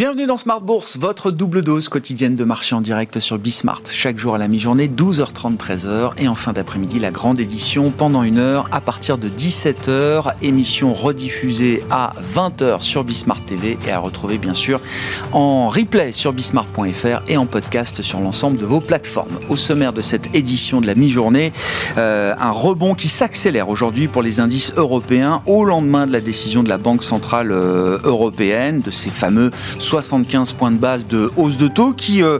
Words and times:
Bienvenue 0.00 0.24
dans 0.24 0.38
Smart 0.38 0.62
Bourse, 0.62 0.96
votre 0.96 1.30
double 1.30 1.60
dose 1.60 1.90
quotidienne 1.90 2.34
de 2.34 2.44
marché 2.44 2.74
en 2.74 2.80
direct 2.80 3.20
sur 3.20 3.38
Bismart. 3.38 3.82
Chaque 3.90 4.16
jour 4.16 4.34
à 4.34 4.38
la 4.38 4.48
mi-journée, 4.48 4.88
12h30, 4.88 5.58
13h. 5.58 6.12
Et 6.16 6.26
en 6.26 6.34
fin 6.34 6.54
d'après-midi, 6.54 6.98
la 6.98 7.10
grande 7.10 7.38
édition 7.38 7.90
pendant 7.90 8.22
une 8.22 8.38
heure 8.38 8.66
à 8.72 8.80
partir 8.80 9.18
de 9.18 9.28
17h. 9.28 10.32
Émission 10.40 10.94
rediffusée 10.94 11.82
à 11.90 12.14
20h 12.34 12.80
sur 12.80 13.04
Bismart 13.04 13.44
TV 13.44 13.76
et 13.86 13.92
à 13.92 13.98
retrouver 13.98 14.38
bien 14.38 14.54
sûr 14.54 14.80
en 15.32 15.68
replay 15.68 16.12
sur 16.12 16.32
bismart.fr 16.32 17.20
et 17.28 17.36
en 17.36 17.44
podcast 17.44 18.00
sur 18.00 18.20
l'ensemble 18.20 18.56
de 18.56 18.64
vos 18.64 18.80
plateformes. 18.80 19.38
Au 19.50 19.58
sommaire 19.58 19.92
de 19.92 20.00
cette 20.00 20.34
édition 20.34 20.80
de 20.80 20.86
la 20.86 20.94
mi-journée, 20.94 21.52
euh, 21.98 22.32
un 22.40 22.52
rebond 22.52 22.94
qui 22.94 23.08
s'accélère 23.08 23.68
aujourd'hui 23.68 24.08
pour 24.08 24.22
les 24.22 24.40
indices 24.40 24.72
européens 24.78 25.42
au 25.44 25.66
lendemain 25.66 26.06
de 26.06 26.12
la 26.12 26.22
décision 26.22 26.62
de 26.62 26.70
la 26.70 26.78
Banque 26.78 27.04
Centrale 27.04 27.52
euh, 27.52 27.98
Européenne, 28.04 28.80
de 28.80 28.90
ces 28.90 29.10
fameux 29.10 29.50
75 29.90 30.52
points 30.52 30.70
de 30.70 30.76
base 30.76 31.04
de 31.04 31.32
hausse 31.36 31.56
de 31.56 31.66
taux 31.66 31.92
qui 31.92 32.22
euh, 32.22 32.38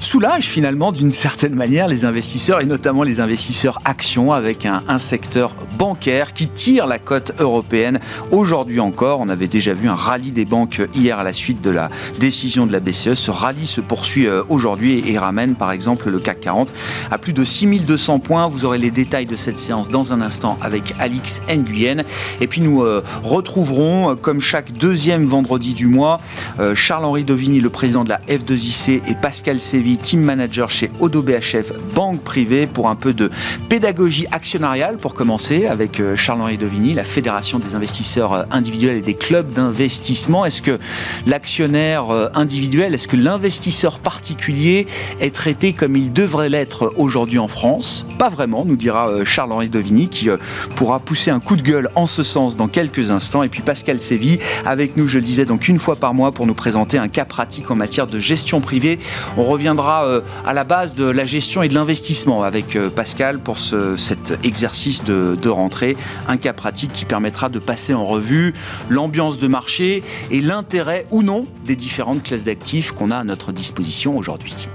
soulage 0.00 0.46
finalement 0.46 0.92
d'une 0.92 1.12
certaine 1.12 1.54
manière 1.54 1.88
les 1.88 2.06
investisseurs 2.06 2.62
et 2.62 2.64
notamment 2.64 3.02
les 3.02 3.20
investisseurs 3.20 3.78
actions 3.84 4.32
avec 4.32 4.64
un, 4.64 4.80
secteur 4.96 5.52
bancaire 5.78 6.32
qui 6.32 6.48
tire 6.48 6.86
la 6.86 6.98
cote 6.98 7.32
européenne 7.38 8.00
aujourd'hui 8.30 8.80
encore. 8.80 9.20
On 9.20 9.28
avait 9.28 9.46
déjà 9.46 9.74
vu 9.74 9.90
un 9.90 9.94
rallye 9.94 10.32
des 10.32 10.46
banques 10.46 10.80
hier 10.94 11.18
à 11.18 11.22
la 11.22 11.34
suite 11.34 11.60
de 11.60 11.70
la 11.70 11.90
décision 12.18 12.66
de 12.66 12.72
la 12.72 12.80
BCE. 12.80 13.12
Ce 13.12 13.30
rallye 13.30 13.66
se 13.66 13.82
poursuit 13.82 14.26
euh, 14.26 14.42
aujourd'hui 14.48 15.04
et 15.06 15.18
ramène 15.18 15.56
par 15.56 15.72
exemple 15.72 16.08
le 16.08 16.18
CAC 16.18 16.40
40 16.40 16.72
à 17.10 17.18
plus 17.18 17.34
de 17.34 17.44
6200 17.44 18.20
points. 18.20 18.48
Vous 18.48 18.64
aurez 18.64 18.78
les 18.78 18.90
détails 18.90 19.26
de 19.26 19.36
cette 19.36 19.58
séance 19.58 19.90
dans 19.90 20.14
un 20.14 20.22
instant 20.22 20.58
avec 20.62 20.94
Alix 20.98 21.42
Nguyen. 21.46 22.04
Et 22.40 22.46
puis 22.46 22.62
nous 22.62 22.82
euh, 22.82 23.04
retrouverons, 23.22 24.16
comme 24.16 24.40
chaque 24.40 24.72
deuxième 24.72 25.26
vendredi 25.26 25.74
du 25.74 25.86
mois, 25.86 26.20
euh, 26.58 26.69
Charles-Henri 26.74 27.24
Dovini, 27.24 27.60
le 27.60 27.70
président 27.70 28.04
de 28.04 28.08
la 28.08 28.18
F2IC, 28.28 29.02
et 29.08 29.14
Pascal 29.14 29.60
Sévy, 29.60 29.96
team 29.96 30.20
manager 30.20 30.70
chez 30.70 30.90
Odo 31.00 31.22
BHF, 31.22 31.72
banque 31.94 32.20
privée, 32.22 32.66
pour 32.66 32.88
un 32.88 32.96
peu 32.96 33.12
de 33.12 33.30
pédagogie 33.68 34.26
actionnariale, 34.30 34.96
pour 34.96 35.14
commencer, 35.14 35.66
avec 35.66 36.00
euh, 36.00 36.16
Charles-Henri 36.16 36.58
Dovini, 36.58 36.94
la 36.94 37.04
Fédération 37.04 37.58
des 37.58 37.74
investisseurs 37.74 38.32
euh, 38.32 38.42
individuels 38.50 38.96
et 38.96 39.02
des 39.02 39.14
clubs 39.14 39.52
d'investissement. 39.52 40.44
Est-ce 40.44 40.62
que 40.62 40.78
l'actionnaire 41.26 42.06
individuel, 42.34 42.94
est-ce 42.94 43.08
que 43.08 43.16
l'investisseur 43.16 43.98
particulier 43.98 44.86
est 45.20 45.34
traité 45.34 45.72
comme 45.72 45.96
il 45.96 46.12
devrait 46.12 46.48
l'être 46.48 46.92
aujourd'hui 46.96 47.38
en 47.38 47.48
France? 47.48 48.06
Pas 48.18 48.28
vraiment, 48.28 48.64
nous 48.64 48.76
dira 48.76 49.24
Charles-Henri 49.24 49.68
Dovini, 49.68 50.08
qui 50.08 50.28
pourra 50.76 51.00
pousser 51.00 51.30
un 51.30 51.40
coup 51.40 51.56
de 51.56 51.62
gueule 51.62 51.90
en 51.94 52.06
ce 52.06 52.22
sens 52.22 52.56
dans 52.56 52.68
quelques 52.68 53.10
instants. 53.10 53.42
Et 53.42 53.48
puis 53.48 53.62
Pascal 53.62 54.00
Sévy, 54.00 54.38
avec 54.64 54.96
nous, 54.96 55.08
je 55.08 55.18
le 55.18 55.24
disais, 55.24 55.44
donc 55.44 55.68
une 55.68 55.78
fois 55.78 55.96
par 55.96 56.14
mois 56.14 56.32
pour 56.32 56.46
nous 56.46 56.54
présenter 56.60 56.98
un 56.98 57.08
cas 57.08 57.24
pratique 57.24 57.70
en 57.70 57.74
matière 57.74 58.06
de 58.06 58.20
gestion 58.20 58.60
privée. 58.60 58.98
On 59.38 59.44
reviendra 59.44 60.04
euh, 60.04 60.20
à 60.44 60.52
la 60.52 60.64
base 60.64 60.92
de 60.92 61.06
la 61.06 61.24
gestion 61.24 61.62
et 61.62 61.68
de 61.68 61.74
l'investissement 61.74 62.42
avec 62.42 62.76
euh, 62.76 62.90
Pascal 62.90 63.38
pour 63.38 63.56
cet 63.58 64.38
exercice 64.44 65.02
de, 65.02 65.38
de 65.40 65.48
rentrée. 65.48 65.96
Un 66.28 66.36
cas 66.36 66.52
pratique 66.52 66.92
qui 66.92 67.06
permettra 67.06 67.48
de 67.48 67.58
passer 67.58 67.94
en 67.94 68.04
revue 68.04 68.52
l'ambiance 68.90 69.38
de 69.38 69.48
marché 69.48 70.02
et 70.30 70.42
l'intérêt 70.42 71.06
ou 71.10 71.22
non 71.22 71.46
des 71.64 71.76
différentes 71.76 72.22
classes 72.22 72.44
d'actifs 72.44 72.92
qu'on 72.92 73.10
a 73.10 73.16
à 73.16 73.24
notre 73.24 73.52
disposition 73.52 74.18
aujourd'hui. 74.18 74.68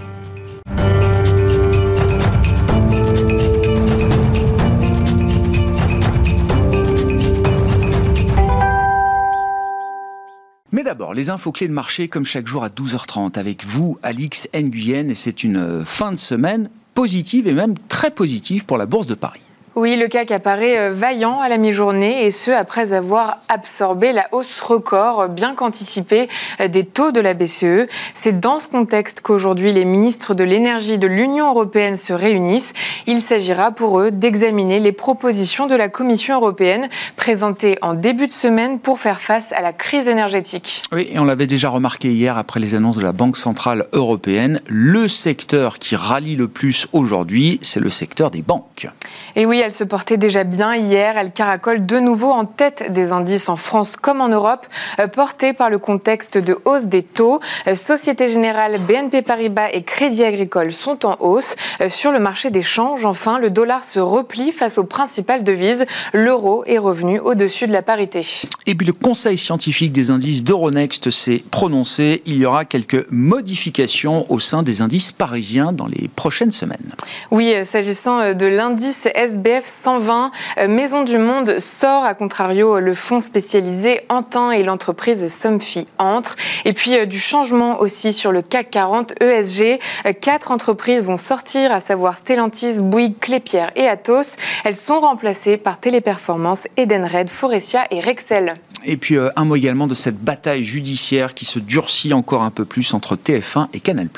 D'abord, 10.86 11.16
les 11.16 11.32
infos 11.32 11.52
clés 11.52 11.68
de 11.68 11.74
marché 11.74 12.08
comme 12.08 12.26
chaque 12.26 12.46
jour 12.46 12.64
à 12.64 12.70
12h30 12.70 13.40
avec 13.40 13.66
vous, 13.66 13.98
Alix 14.04 14.48
Nguyen, 14.54 15.10
et 15.10 15.16
c'est 15.16 15.44
une 15.44 15.58
euh, 15.58 15.84
fin 15.84 16.12
de 16.12 16.18
semaine 16.18 16.70
positive 16.94 17.48
et 17.48 17.54
même 17.54 17.74
très 17.90 18.12
positive 18.12 18.66
pour 18.66 18.78
la 18.78 18.86
Bourse 18.86 19.08
de 19.08 19.16
Paris. 19.16 19.42
Oui, 19.78 19.98
le 19.98 20.08
CAC 20.08 20.32
apparaît 20.32 20.80
euh, 20.80 20.92
vaillant 20.92 21.42
à 21.42 21.50
la 21.50 21.58
mi-journée 21.58 22.24
et 22.24 22.32
ce 22.32 22.50
après 22.50 22.94
avoir 22.94 23.40
absorbé 23.50 24.14
la 24.14 24.30
hausse 24.32 24.62
record 24.62 25.28
bien 25.28 25.54
qu'anticipée 25.54 26.30
euh, 26.62 26.70
des 26.70 26.86
taux 26.86 27.12
de 27.12 27.20
la 27.20 27.34
BCE. 27.34 27.90
C'est 28.14 28.40
dans 28.40 28.60
ce 28.60 28.70
contexte 28.70 29.20
qu'aujourd'hui 29.20 29.74
les 29.74 29.84
ministres 29.84 30.34
de 30.34 30.46
l'énergie 30.46 30.98
de 30.98 31.08
l'Union 31.08 31.50
européenne 31.50 31.98
se 31.98 32.14
réunissent. 32.14 32.72
Il 33.06 33.20
s'agira 33.20 33.72
pour 33.72 34.00
eux 34.00 34.12
d'examiner 34.12 34.80
les 34.80 34.94
propositions 34.94 35.68
de 35.68 35.76
la 35.76 35.90
Commission 35.90 36.36
européenne 36.36 36.88
présentées 37.18 37.78
en 37.82 37.96
début 37.96 38.28
de 38.28 38.32
semaine 38.32 38.80
pour 38.80 39.00
faire 39.00 39.20
face 39.20 39.52
à 39.52 39.62
la 39.62 39.74
crise 39.74 40.08
énergétique. 40.08 40.84
Oui, 40.94 41.10
et 41.12 41.20
on 41.20 41.26
l'avait 41.26 41.48
déjà 41.48 41.68
remarqué 41.68 42.14
hier 42.14 42.38
après 42.38 42.62
les 42.62 42.76
annonces 42.76 42.96
de 42.96 43.04
la 43.04 43.12
Banque 43.12 43.36
centrale 43.36 43.88
européenne, 43.92 44.62
le 44.68 45.10
secteur 45.10 45.80
qui 45.80 45.98
rallie 45.98 46.38
le 46.38 46.48
plus 46.48 46.88
aujourd'hui, 46.94 47.60
c'est 47.62 47.82
le 47.82 47.90
secteur 47.90 48.32
des 48.32 48.42
banques. 48.42 48.88
Et 49.36 49.46
oui, 49.46 49.64
elle 49.66 49.72
se 49.72 49.84
portait 49.84 50.18
déjà 50.18 50.44
bien 50.44 50.76
hier. 50.76 51.18
Elle 51.18 51.32
caracole 51.32 51.86
de 51.86 51.98
nouveau 51.98 52.30
en 52.30 52.46
tête 52.46 52.94
des 52.94 53.12
indices 53.12 53.50
en 53.50 53.56
France 53.56 53.96
comme 53.96 54.22
en 54.22 54.28
Europe, 54.28 54.68
euh, 55.00 55.08
portée 55.08 55.54
par 55.54 55.72
le 55.72 55.80
contexte 55.80 56.38
de 56.38 56.60
hausse 56.66 56.84
des 56.84 57.02
taux. 57.02 57.40
Euh, 57.68 57.74
Société 57.74 58.28
Générale, 58.28 58.80
BNP 58.80 59.24
Paribas 59.24 59.70
et 59.74 59.82
Crédit 59.82 60.24
Agricole 60.24 60.72
sont 60.72 61.06
en 61.06 61.18
hausse. 61.20 61.56
Euh, 61.82 61.90
sur 61.90 62.12
le 62.12 62.20
marché 62.20 62.52
des 62.52 62.62
changes, 62.62 63.06
enfin, 63.06 63.40
le 63.40 63.50
dollar 63.50 63.84
se 63.84 64.00
replie 64.00 64.52
face 64.52 64.78
aux 64.78 64.84
principales 64.84 65.44
devises. 65.44 65.86
L'euro 66.14 66.64
est 66.68 66.78
revenu 66.78 67.20
au-dessus 67.20 67.66
de 67.66 67.74
la 67.74 67.82
parité. 67.82 68.26
Et 68.68 68.76
puis 68.76 68.86
le 68.86 68.94
conseil 68.94 69.38
scientifique 69.38 69.92
des 69.92 70.12
indices 70.12 70.44
d'Euronext 70.44 71.10
s'est 71.10 71.44
prononcé. 71.50 72.22
Il 72.28 72.38
y 72.38 72.46
aura 72.46 72.66
quelques 72.66 73.10
modifications 73.10 74.32
au 74.32 74.40
sein 74.40 74.62
des 74.62 74.84
indices 74.84 75.12
parisiens 75.12 75.74
dans 75.74 75.88
les 75.88 76.08
prochaines 76.08 76.52
semaines. 76.52 76.94
Oui, 77.32 77.54
s'agissant 77.64 78.36
de 78.36 78.46
l'indice 78.46 79.08
SBF, 79.16 79.55
120, 79.64 80.32
euh, 80.58 80.68
Maison 80.68 81.04
du 81.04 81.18
Monde 81.18 81.60
sort, 81.60 82.04
à 82.04 82.14
contrario, 82.14 82.80
le 82.80 82.94
fonds 82.94 83.20
spécialisé 83.20 84.02
Antin 84.10 84.52
et 84.52 84.64
l'entreprise 84.64 85.32
Somfy 85.34 85.88
entre. 85.98 86.36
Et 86.66 86.74
puis 86.74 86.98
euh, 86.98 87.06
du 87.06 87.20
changement 87.20 87.80
aussi 87.80 88.14
sur 88.14 88.32
le 88.32 88.42
CAC 88.42 88.72
40 88.72 89.22
ESG. 89.22 89.80
Euh, 90.06 90.14
quatre 90.20 90.52
entreprises 90.52 91.06
vont 91.06 91.18
sortir, 91.18 91.72
à 91.72 91.80
savoir 91.80 92.18
Stellantis, 92.18 92.82
Bouygues, 92.82 93.20
Clépierre 93.20 93.72
et 93.76 93.88
Atos. 93.88 94.36
Elles 94.64 94.76
sont 94.76 95.00
remplacées 95.00 95.58
par 95.58 95.80
Téléperformance, 95.80 96.68
Edenred, 96.78 97.30
Forestia 97.30 97.86
et 97.92 98.02
Rexel. 98.02 98.56
Et 98.88 98.98
puis 98.98 99.18
un 99.18 99.46
mot 99.46 99.56
également 99.56 99.88
de 99.88 99.96
cette 99.96 100.20
bataille 100.20 100.64
judiciaire 100.64 101.34
qui 101.34 101.46
se 101.46 101.58
durcit 101.58 102.14
encore 102.14 102.44
un 102.44 102.52
peu 102.52 102.66
plus 102.66 102.94
entre 102.94 103.16
TF1 103.16 103.68
et 103.74 103.80
Canal+. 103.80 104.10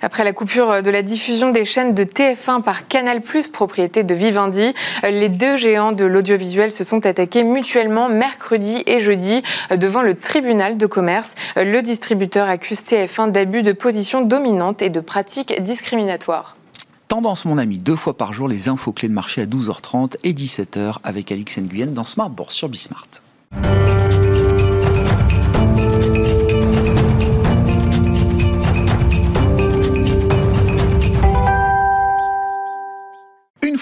Après 0.00 0.24
la 0.24 0.32
coupure 0.32 0.82
de 0.82 0.90
la 0.90 1.02
diffusion 1.02 1.50
des 1.50 1.66
chaînes 1.66 1.94
de 1.94 2.04
TF1 2.04 2.62
par 2.62 2.88
Canal+, 2.88 3.20
propriété 3.52 4.04
de 4.04 4.14
Vivendi, 4.14 4.72
les 5.02 5.28
deux 5.28 5.56
géants 5.58 5.92
de 5.92 6.04
l'audiovisuel 6.04 6.72
se 6.72 6.82
sont 6.82 7.04
attaqués 7.04 7.44
mutuellement 7.44 8.08
mercredi 8.08 8.82
et 8.86 9.00
jeudi 9.00 9.42
devant 9.70 10.02
le 10.02 10.14
tribunal 10.14 10.78
de 10.78 10.86
commerce. 10.86 11.34
Le 11.56 11.80
distributeur 11.82 12.48
accuse 12.48 12.80
TF1 12.80 13.32
d'abus 13.32 13.62
de 13.62 13.72
position 13.72 14.22
dominante 14.22 14.80
et 14.80 14.90
de 14.90 15.00
pratiques 15.00 15.62
discriminatoires. 15.62 16.56
Tendance, 17.08 17.44
mon 17.44 17.58
ami, 17.58 17.78
deux 17.78 17.96
fois 17.96 18.16
par 18.16 18.32
jour, 18.32 18.48
les 18.48 18.68
infos 18.68 18.92
clés 18.92 19.08
de 19.08 19.14
marché 19.14 19.42
à 19.42 19.46
12h30 19.46 20.16
et 20.24 20.32
17h 20.32 20.96
avec 21.04 21.30
Alix 21.30 21.58
Nguyen 21.58 21.86
dans 21.86 22.04
Smart 22.04 22.30
Bourse 22.30 22.54
sur 22.54 22.68
Bismart. 22.68 23.06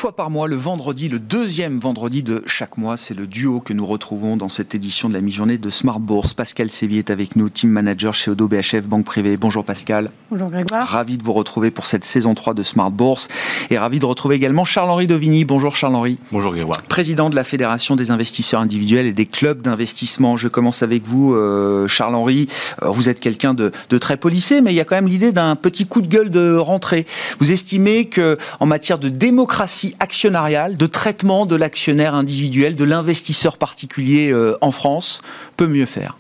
Fois 0.05 0.15
par 0.15 0.29
mois, 0.29 0.49
le 0.49 0.57
vendredi, 0.57 1.09
le 1.09 1.19
deuxième 1.19 1.79
vendredi 1.79 2.23
de 2.23 2.43
chaque 2.45 2.77
mois, 2.77 2.99
c'est 2.99 3.15
le 3.15 3.27
duo 3.27 3.61
que 3.61 3.73
nous 3.73 3.87
retrouvons 3.87 4.37
dans 4.37 4.51
cette 4.51 4.75
édition 4.75 5.09
de 5.09 5.15
la 5.15 5.23
mi-journée 5.23 5.57
de 5.57 5.71
Smart 5.71 5.99
Bourse. 5.99 6.35
Pascal 6.35 6.71
Sévy 6.71 6.99
est 6.99 7.09
avec 7.09 7.37
nous, 7.37 7.49
team 7.49 7.71
manager 7.71 8.13
chez 8.15 8.31
Odo 8.31 8.47
BHF 8.47 8.87
Banque 8.87 9.07
Privée. 9.07 9.39
Bonjour 9.39 9.65
Pascal. 9.65 10.11
Bonjour 10.31 10.51
Grégoire. 10.51 10.87
Ravi 10.87 11.17
de 11.17 11.23
vous 11.23 11.33
retrouver 11.33 11.71
pour 11.71 11.87
cette 11.87 12.05
saison 12.05 12.35
3 12.35 12.53
de 12.53 12.63
Smart 12.63 12.91
Bourse 12.91 13.29
et 13.71 13.79
ravi 13.79 13.99
de 13.99 14.05
retrouver 14.05 14.37
également 14.37 14.67
Charles-Henri 14.67 15.07
Dovigny. 15.07 15.47
Bonjour 15.47 15.75
Charles-Henri. 15.75 16.19
Bonjour 16.33 16.53
Grégoire. 16.53 16.83
Président 16.83 17.31
de 17.31 17.35
la 17.35 17.45
Fédération 17.45 17.97
des 17.97 18.11
investisseurs 18.11 18.61
individuels 18.61 19.07
et 19.07 19.13
des 19.13 19.25
clubs 19.25 19.63
d'investissement. 19.63 20.37
Je 20.37 20.49
commence 20.49 20.83
avec 20.83 21.05
vous, 21.07 21.33
euh, 21.33 21.89
Charles-Henri. 21.89 22.49
Euh, 22.83 22.89
vous 22.91 23.09
êtes 23.09 23.21
quelqu'un 23.21 23.55
de, 23.55 23.73
de, 23.89 23.97
très 23.97 24.19
policé, 24.19 24.61
mais 24.61 24.75
il 24.75 24.77
y 24.77 24.81
a 24.81 24.85
quand 24.85 24.97
même 24.97 25.09
l'idée 25.09 25.33
d'un 25.33 25.57
petit 25.57 25.87
coup 25.87 26.03
de 26.03 26.09
gueule 26.09 26.29
de 26.29 26.57
rentrée. 26.57 27.07
Vous 27.39 27.53
estimez 27.53 28.05
que 28.05 28.37
en 28.61 28.67
matière 28.67 28.99
de 28.99 29.09
démocratie 29.09 29.94
actionnariale, 30.01 30.77
de 30.77 30.87
traitement 30.87 31.47
de 31.47 31.57
l'actionnaire 31.57 32.15
individuel, 32.15 32.77
de 32.77 32.85
l'investisseur 32.85 33.59
particulier 33.59 34.31
euh, 34.31 34.57
en 34.61 34.71
France, 34.71 35.23
peut 35.57 35.67
mieux 35.67 35.87
faire? 35.87 36.17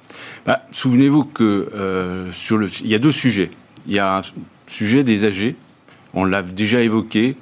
Bah, 0.46 0.62
Souvenez-vous 0.72 1.24
que 1.24 1.70
euh, 1.74 2.32
sur 2.32 2.56
le, 2.56 2.68
il 2.82 2.88
y 2.88 2.94
a 2.94 2.98
deux 2.98 3.12
sujets. 3.12 3.50
Il 3.86 3.94
y 3.94 3.98
a 3.98 4.18
un 4.18 4.22
sujet 4.66 5.04
des 5.04 5.24
âgés, 5.24 5.56
on 6.14 6.24
l'a 6.24 6.42
déjà 6.42 6.80
évoqué 6.80 7.36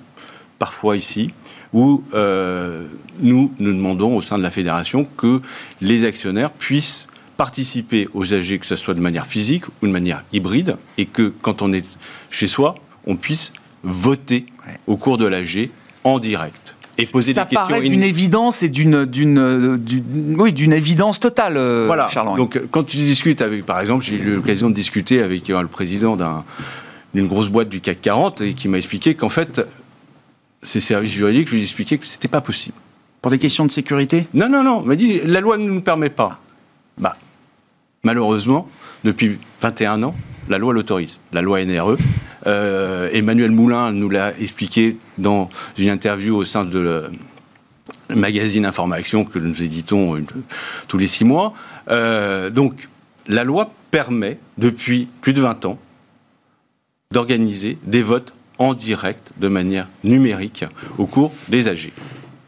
parfois 0.58 0.96
ici, 0.96 1.30
où 1.72 2.04
euh, 2.14 2.86
nous, 3.20 3.52
nous 3.58 3.72
demandons 3.72 4.16
au 4.16 4.22
sein 4.22 4.38
de 4.38 4.42
la 4.42 4.50
fédération 4.50 5.06
que 5.16 5.40
les 5.80 6.04
actionnaires 6.04 6.50
puissent 6.50 7.08
participer 7.36 8.08
aux 8.14 8.32
AG, 8.32 8.58
que 8.58 8.66
ce 8.66 8.76
soit 8.76 8.94
de 8.94 9.00
manière 9.00 9.26
physique 9.26 9.64
ou 9.80 9.86
de 9.86 9.92
manière 9.92 10.22
hybride, 10.32 10.76
et 10.98 11.06
que 11.06 11.32
quand 11.42 11.62
on 11.62 11.72
est 11.72 11.84
chez 12.30 12.46
soi, 12.46 12.76
on 13.06 13.16
puisse 13.16 13.52
voter 13.82 14.46
au 14.86 14.96
cours 14.96 15.18
de 15.18 15.26
l'AG 15.26 15.70
en 16.04 16.18
direct 16.18 16.74
et 16.98 17.06
poser 17.06 17.32
ça 17.32 17.44
des 17.44 17.50
questions. 17.50 17.66
Ça 17.66 17.74
paraît 17.74 17.88
d'une 17.88 18.02
évidence 18.02 18.62
et 18.62 18.68
d'une 18.68 19.04
d'une 19.04 19.80
oui 20.38 20.52
d'une 20.52 20.72
évidence 20.72 21.20
totale. 21.20 21.56
Euh, 21.56 21.84
voilà. 21.86 22.08
Donc 22.36 22.60
quand 22.70 22.84
tu 22.84 22.96
discutes 22.98 23.40
avec, 23.40 23.64
par 23.64 23.80
exemple, 23.80 24.04
j'ai 24.04 24.16
eu 24.16 24.34
l'occasion 24.34 24.70
de 24.70 24.74
discuter 24.74 25.22
avec 25.22 25.48
euh, 25.50 25.62
le 25.62 25.68
président 25.68 26.16
d'une 27.14 27.26
grosse 27.26 27.48
boîte 27.48 27.68
du 27.68 27.80
CAC 27.80 28.00
40 28.00 28.40
et 28.42 28.54
qui 28.54 28.68
m'a 28.68 28.78
expliqué 28.78 29.14
qu'en 29.14 29.28
fait, 29.28 29.60
ses 30.62 30.80
services 30.80 31.12
juridiques 31.12 31.50
lui 31.50 31.62
expliquaient 31.62 31.98
que 31.98 32.06
c'était 32.06 32.28
pas 32.28 32.40
possible. 32.40 32.76
Pour 33.20 33.30
des 33.30 33.38
questions 33.38 33.64
de 33.64 33.70
sécurité? 33.70 34.26
Non, 34.34 34.48
non, 34.48 34.62
non. 34.62 34.82
M'a 34.82 34.96
dit 34.96 35.20
la 35.24 35.40
loi 35.40 35.56
ne 35.56 35.68
nous 35.68 35.80
permet 35.80 36.10
pas. 36.10 36.40
Bah, 36.98 37.14
malheureusement, 38.02 38.68
depuis 39.04 39.38
21 39.60 40.02
ans, 40.02 40.14
la 40.48 40.58
loi 40.58 40.74
l'autorise, 40.74 41.18
la 41.32 41.40
loi 41.40 41.64
NRE. 41.64 41.96
Euh, 42.46 43.08
Emmanuel 43.12 43.50
Moulin 43.50 43.92
nous 43.92 44.08
l'a 44.08 44.36
expliqué 44.38 44.96
dans 45.18 45.50
une 45.78 45.90
interview 45.90 46.36
au 46.36 46.44
sein 46.44 46.64
de 46.64 46.78
le 46.78 47.10
magazine 48.14 48.66
Information 48.66 49.24
que 49.24 49.38
nous 49.38 49.62
éditons 49.62 50.22
tous 50.88 50.98
les 50.98 51.06
six 51.06 51.24
mois. 51.24 51.54
Euh, 51.88 52.50
donc, 52.50 52.88
la 53.26 53.44
loi 53.44 53.72
permet, 53.90 54.38
depuis 54.58 55.08
plus 55.20 55.32
de 55.32 55.40
20 55.40 55.64
ans, 55.66 55.78
d'organiser 57.10 57.78
des 57.84 58.02
votes 58.02 58.34
en 58.58 58.74
direct, 58.74 59.32
de 59.38 59.48
manière 59.48 59.88
numérique, 60.04 60.64
au 60.98 61.06
cours 61.06 61.32
des 61.48 61.68
AG. 61.68 61.92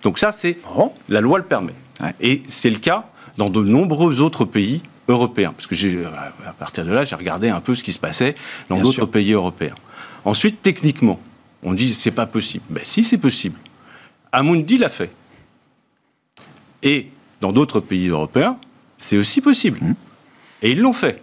Donc 0.02 0.18
ça, 0.18 0.32
c'est 0.32 0.58
oh. 0.76 0.92
la 1.08 1.20
loi 1.20 1.38
le 1.38 1.44
permet. 1.44 1.74
Et 2.20 2.42
c'est 2.48 2.70
le 2.70 2.78
cas 2.78 3.10
dans 3.36 3.50
de 3.50 3.62
nombreux 3.62 4.20
autres 4.20 4.44
pays 4.44 4.82
européens. 5.08 5.52
Parce 5.52 5.66
que 5.66 5.74
j'ai, 5.74 6.04
à 6.04 6.52
partir 6.52 6.84
de 6.84 6.92
là, 6.92 7.04
j'ai 7.04 7.16
regardé 7.16 7.48
un 7.48 7.60
peu 7.60 7.74
ce 7.74 7.82
qui 7.82 7.92
se 7.92 7.98
passait 7.98 8.34
dans 8.68 8.78
d'autres 8.78 9.06
pays 9.06 9.32
européens. 9.32 9.74
Ensuite, 10.24 10.62
techniquement, 10.62 11.20
on 11.62 11.74
dit 11.74 11.94
c'est 11.94 12.10
pas 12.10 12.26
possible. 12.26 12.64
Ben 12.70 12.84
si, 12.84 13.04
c'est 13.04 13.18
possible. 13.18 13.58
Amundi 14.32 14.78
l'a 14.78 14.88
fait. 14.88 15.12
Et 16.82 17.10
dans 17.40 17.52
d'autres 17.52 17.80
pays 17.80 18.08
européens, 18.08 18.58
c'est 18.98 19.16
aussi 19.16 19.40
possible. 19.40 19.78
Mmh. 19.82 19.94
Et 20.62 20.72
ils 20.72 20.80
l'ont 20.80 20.92
fait. 20.92 21.22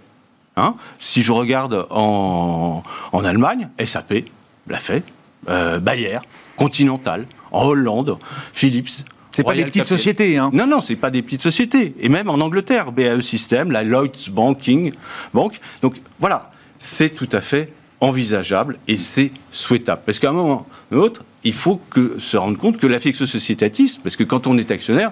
Hein 0.58 0.76
si 1.00 1.22
je 1.22 1.32
regarde 1.32 1.88
en, 1.90 2.84
en 3.12 3.24
Allemagne, 3.24 3.70
SAP 3.84 4.26
l'a 4.68 4.78
fait, 4.78 5.04
euh, 5.50 5.80
Bayer, 5.80 6.20
Continental, 6.56 7.26
en 7.52 7.66
Hollande, 7.66 8.18
Philips. 8.54 9.04
C'est 9.36 9.44
pas 9.44 9.56
des 9.56 9.66
petites 9.66 9.88
sociétés, 9.88 10.38
hein 10.38 10.50
Non, 10.54 10.68
non, 10.68 10.82
c'est 10.82 10.96
pas 10.96 11.10
des 11.10 11.22
petites 11.22 11.42
sociétés. 11.42 11.96
Et 12.00 12.10
même 12.10 12.30
en 12.30 12.36
Angleterre, 12.36 12.92
BAE 12.92 13.22
System, 13.22 13.72
la 13.72 13.84
Lloyds 13.84 14.30
Banking 14.30 14.92
Bank. 15.34 15.60
Donc 15.82 15.96
voilà, 16.20 16.52
c'est 16.80 17.10
tout 17.10 17.30
à 17.32 17.40
fait 17.40 17.72
envisageable 18.02 18.78
et 18.88 18.98
c'est 18.98 19.32
souhaitable. 19.52 20.02
Parce 20.06 20.20
qu'à 20.20 20.30
un 20.30 20.34
moment 20.34 20.68
ou 20.92 20.96
autre, 20.98 21.24
il 21.44 21.54
faut 21.54 21.80
que, 21.90 22.20
se 22.20 22.36
rendre 22.36 22.58
compte 22.58 22.78
que 22.78 22.88
l'affectio 22.88 23.26
sociétatisme, 23.26 24.02
parce 24.04 24.16
que 24.16 24.24
quand 24.24 24.48
on 24.48 24.58
est 24.58 24.72
actionnaire, 24.72 25.12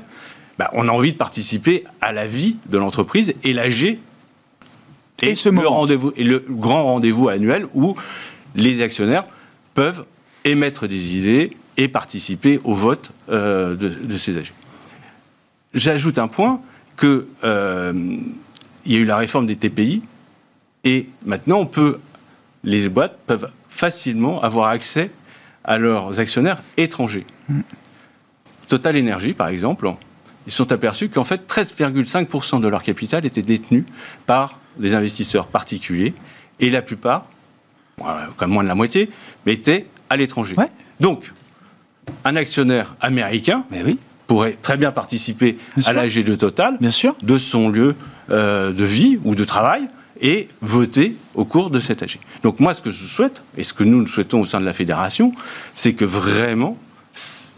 bah, 0.57 0.69
on 0.73 0.87
a 0.89 0.91
envie 0.91 1.13
de 1.13 1.17
participer 1.17 1.85
à 2.01 2.11
la 2.11 2.27
vie 2.27 2.57
de 2.67 2.77
l'entreprise 2.77 3.33
et 3.43 3.53
l'AG 3.53 3.99
et, 5.21 5.35
ce 5.35 5.49
le, 5.49 5.67
rendez-vous, 5.67 6.13
et 6.17 6.23
le 6.23 6.43
grand 6.49 6.83
rendez-vous 6.83 7.29
annuel 7.29 7.67
où 7.73 7.95
les 8.55 8.81
actionnaires 8.81 9.25
peuvent 9.73 10.05
émettre 10.45 10.87
des 10.87 11.17
idées 11.17 11.51
et 11.79 11.87
participer 11.87 12.59
au 12.65 12.73
vote 12.73 13.11
euh, 13.29 13.73
de, 13.73 14.17
ces 14.17 14.37
AG. 14.37 14.53
J'ajoute 15.73 16.19
un 16.19 16.27
point 16.27 16.61
que 16.97 17.27
euh, 17.45 17.93
il 18.85 18.91
y 18.91 18.97
a 18.97 18.99
eu 18.99 19.05
la 19.05 19.15
réforme 19.15 19.47
des 19.47 19.55
TPI 19.55 20.03
et 20.83 21.07
maintenant 21.25 21.59
on 21.59 21.65
peut 21.65 21.99
les 22.65 22.89
boîtes 22.89 23.17
peuvent 23.25 23.49
facilement 23.69 24.41
avoir 24.41 24.67
accès 24.67 25.09
à 25.63 25.77
leurs 25.77 26.19
actionnaires 26.19 26.61
étrangers. 26.75 27.25
Total 28.67 28.97
Energy, 28.97 29.31
par 29.33 29.47
exemple, 29.47 29.89
ils 30.47 30.51
sont 30.51 30.73
aperçus 30.73 31.07
qu'en 31.07 31.23
fait 31.23 31.49
13,5% 31.49 32.59
de 32.59 32.67
leur 32.67 32.83
capital 32.83 33.25
était 33.25 33.41
détenu 33.41 33.85
par 34.25 34.59
des 34.77 34.95
investisseurs 34.95 35.47
particuliers 35.47 36.13
et 36.59 36.69
la 36.69 36.81
plupart, 36.81 37.25
comme 38.35 38.51
moins 38.51 38.63
de 38.63 38.67
la 38.67 38.75
moitié, 38.75 39.09
mais 39.45 39.53
étaient 39.53 39.85
à 40.09 40.17
l'étranger. 40.17 40.57
Donc, 40.99 41.31
un 42.25 42.35
actionnaire 42.35 42.95
américain 43.01 43.65
pourrait 44.27 44.57
très 44.61 44.77
bien 44.77 44.91
participer 44.91 45.57
à 45.85 45.93
l'AG 45.93 46.23
de 46.23 46.35
Total 46.35 46.77
de 46.79 47.37
son 47.37 47.69
lieu 47.69 47.95
euh, 48.29 48.71
de 48.71 48.83
vie 48.83 49.19
ou 49.23 49.35
de 49.35 49.43
travail 49.43 49.87
et 50.21 50.47
voter 50.61 51.15
au 51.33 51.45
cours 51.45 51.69
de 51.69 51.79
cet 51.79 52.03
AG. 52.03 52.19
Donc 52.43 52.59
moi, 52.59 52.73
ce 52.73 52.81
que 52.81 52.91
je 52.91 53.05
souhaite, 53.05 53.43
et 53.57 53.63
ce 53.63 53.73
que 53.73 53.83
nous, 53.83 54.01
nous 54.01 54.07
souhaitons 54.07 54.41
au 54.41 54.45
sein 54.45 54.59
de 54.59 54.65
la 54.65 54.73
fédération, 54.73 55.33
c'est 55.75 55.93
que 55.93 56.05
vraiment 56.05 56.77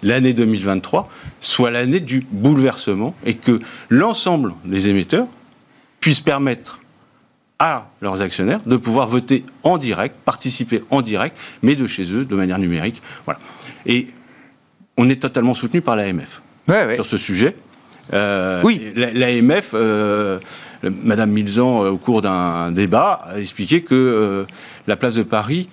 l'année 0.03 0.33
2023 0.33 1.09
soit 1.42 1.71
l'année 1.71 2.00
du 2.00 2.24
bouleversement 2.31 3.15
et 3.25 3.36
que 3.36 3.59
l'ensemble 3.89 4.53
des 4.65 4.89
émetteurs 4.89 5.27
puissent 6.00 6.21
permettre 6.21 6.80
à 7.59 7.89
leurs 8.01 8.21
actionnaires 8.21 8.62
de 8.65 8.75
pouvoir 8.77 9.07
voter 9.07 9.45
en 9.63 9.77
direct, 9.77 10.15
participer 10.25 10.81
en 10.89 11.01
direct, 11.01 11.38
mais 11.62 11.75
de 11.75 11.86
chez 11.86 12.12
eux, 12.12 12.25
de 12.25 12.36
manière 12.36 12.57
numérique. 12.57 13.01
Voilà. 13.25 13.39
Et 13.86 14.07
on 15.01 15.09
est 15.09 15.21
totalement 15.21 15.56
soutenu 15.56 15.81
par 15.81 15.95
l'AMF 15.95 16.42
sur 16.95 17.06
ce 17.06 17.18
sujet. 17.18 17.56
Euh, 18.13 18.62
oui. 18.63 18.94
L'AMF, 18.95 19.71
euh, 19.74 20.39
Madame 20.83 21.31
Milzan, 21.31 21.83
euh, 21.83 21.89
au 21.89 21.98
cours 21.98 22.21
d'un 22.21 22.71
débat, 22.71 23.25
a 23.33 23.39
expliqué 23.39 23.81
que 23.81 24.45
la 24.88 24.95
place 24.95 25.15
de 25.15 25.24
Paris 25.24 25.69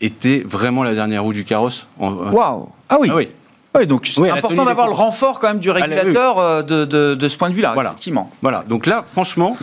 était 0.00 0.42
vraiment 0.46 0.84
la 0.84 0.94
dernière 0.94 1.24
roue 1.24 1.32
du 1.32 1.44
carrosse. 1.44 1.88
Waouh 1.98 2.68
Ah 2.88 2.98
oui. 3.00 3.08
Ah 3.10 3.16
oui. 3.16 3.86
Donc 3.86 4.06
c'est 4.06 4.30
important 4.30 4.64
d'avoir 4.64 4.86
le 4.86 4.94
renfort 4.94 5.38
quand 5.38 5.48
même 5.48 5.60
du 5.60 5.70
régulateur 5.70 6.64
de, 6.64 6.84
de, 7.14 7.28
ce 7.28 7.36
point 7.36 7.50
de 7.50 7.54
vue-là, 7.54 7.74
voilà. 7.74 7.90
effectivement. 7.90 8.30
Voilà, 8.42 8.64
donc 8.68 8.86
là, 8.86 9.04
franchement, 9.06 9.56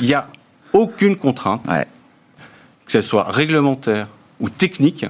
il 0.00 0.08
y 0.08 0.14
a 0.14 0.26
aucune 0.72 1.14
contrainte, 1.14 1.62
que 2.86 2.92
ce 2.92 3.00
soit 3.00 3.24
réglementaire 3.24 4.08
ou 4.40 4.48
technique, 4.48 5.06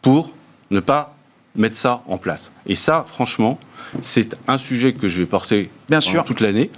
pour 0.00 0.30
ne 0.70 0.80
pas 0.80 1.15
mettre 1.56 1.76
ça 1.76 2.02
en 2.06 2.18
place. 2.18 2.52
Et 2.66 2.74
ça, 2.74 3.04
franchement, 3.06 3.58
c'est 4.02 4.36
un 4.48 4.58
sujet 4.58 4.92
que 4.92 5.08
je 5.08 5.18
vais 5.18 5.26
porter 5.26 5.70
Bien 5.88 6.00
sûr. 6.00 6.24
toute 6.24 6.40
l'année, 6.40 6.70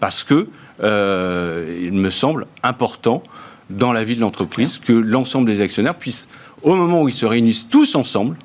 parce 0.00 0.24
que 0.24 0.48
euh, 0.82 1.80
il 1.82 1.92
me 1.92 2.10
semble 2.10 2.46
important 2.62 3.22
dans 3.70 3.92
la 3.92 4.04
vie 4.04 4.16
de 4.16 4.20
l'entreprise 4.20 4.78
que 4.78 4.92
l'ensemble 4.92 5.46
des 5.46 5.60
actionnaires 5.60 5.96
puissent, 5.96 6.28
au 6.62 6.74
moment 6.74 7.02
où 7.02 7.08
ils 7.08 7.14
se 7.14 7.26
réunissent 7.26 7.68
tous 7.68 7.94
ensemble, 7.94 8.36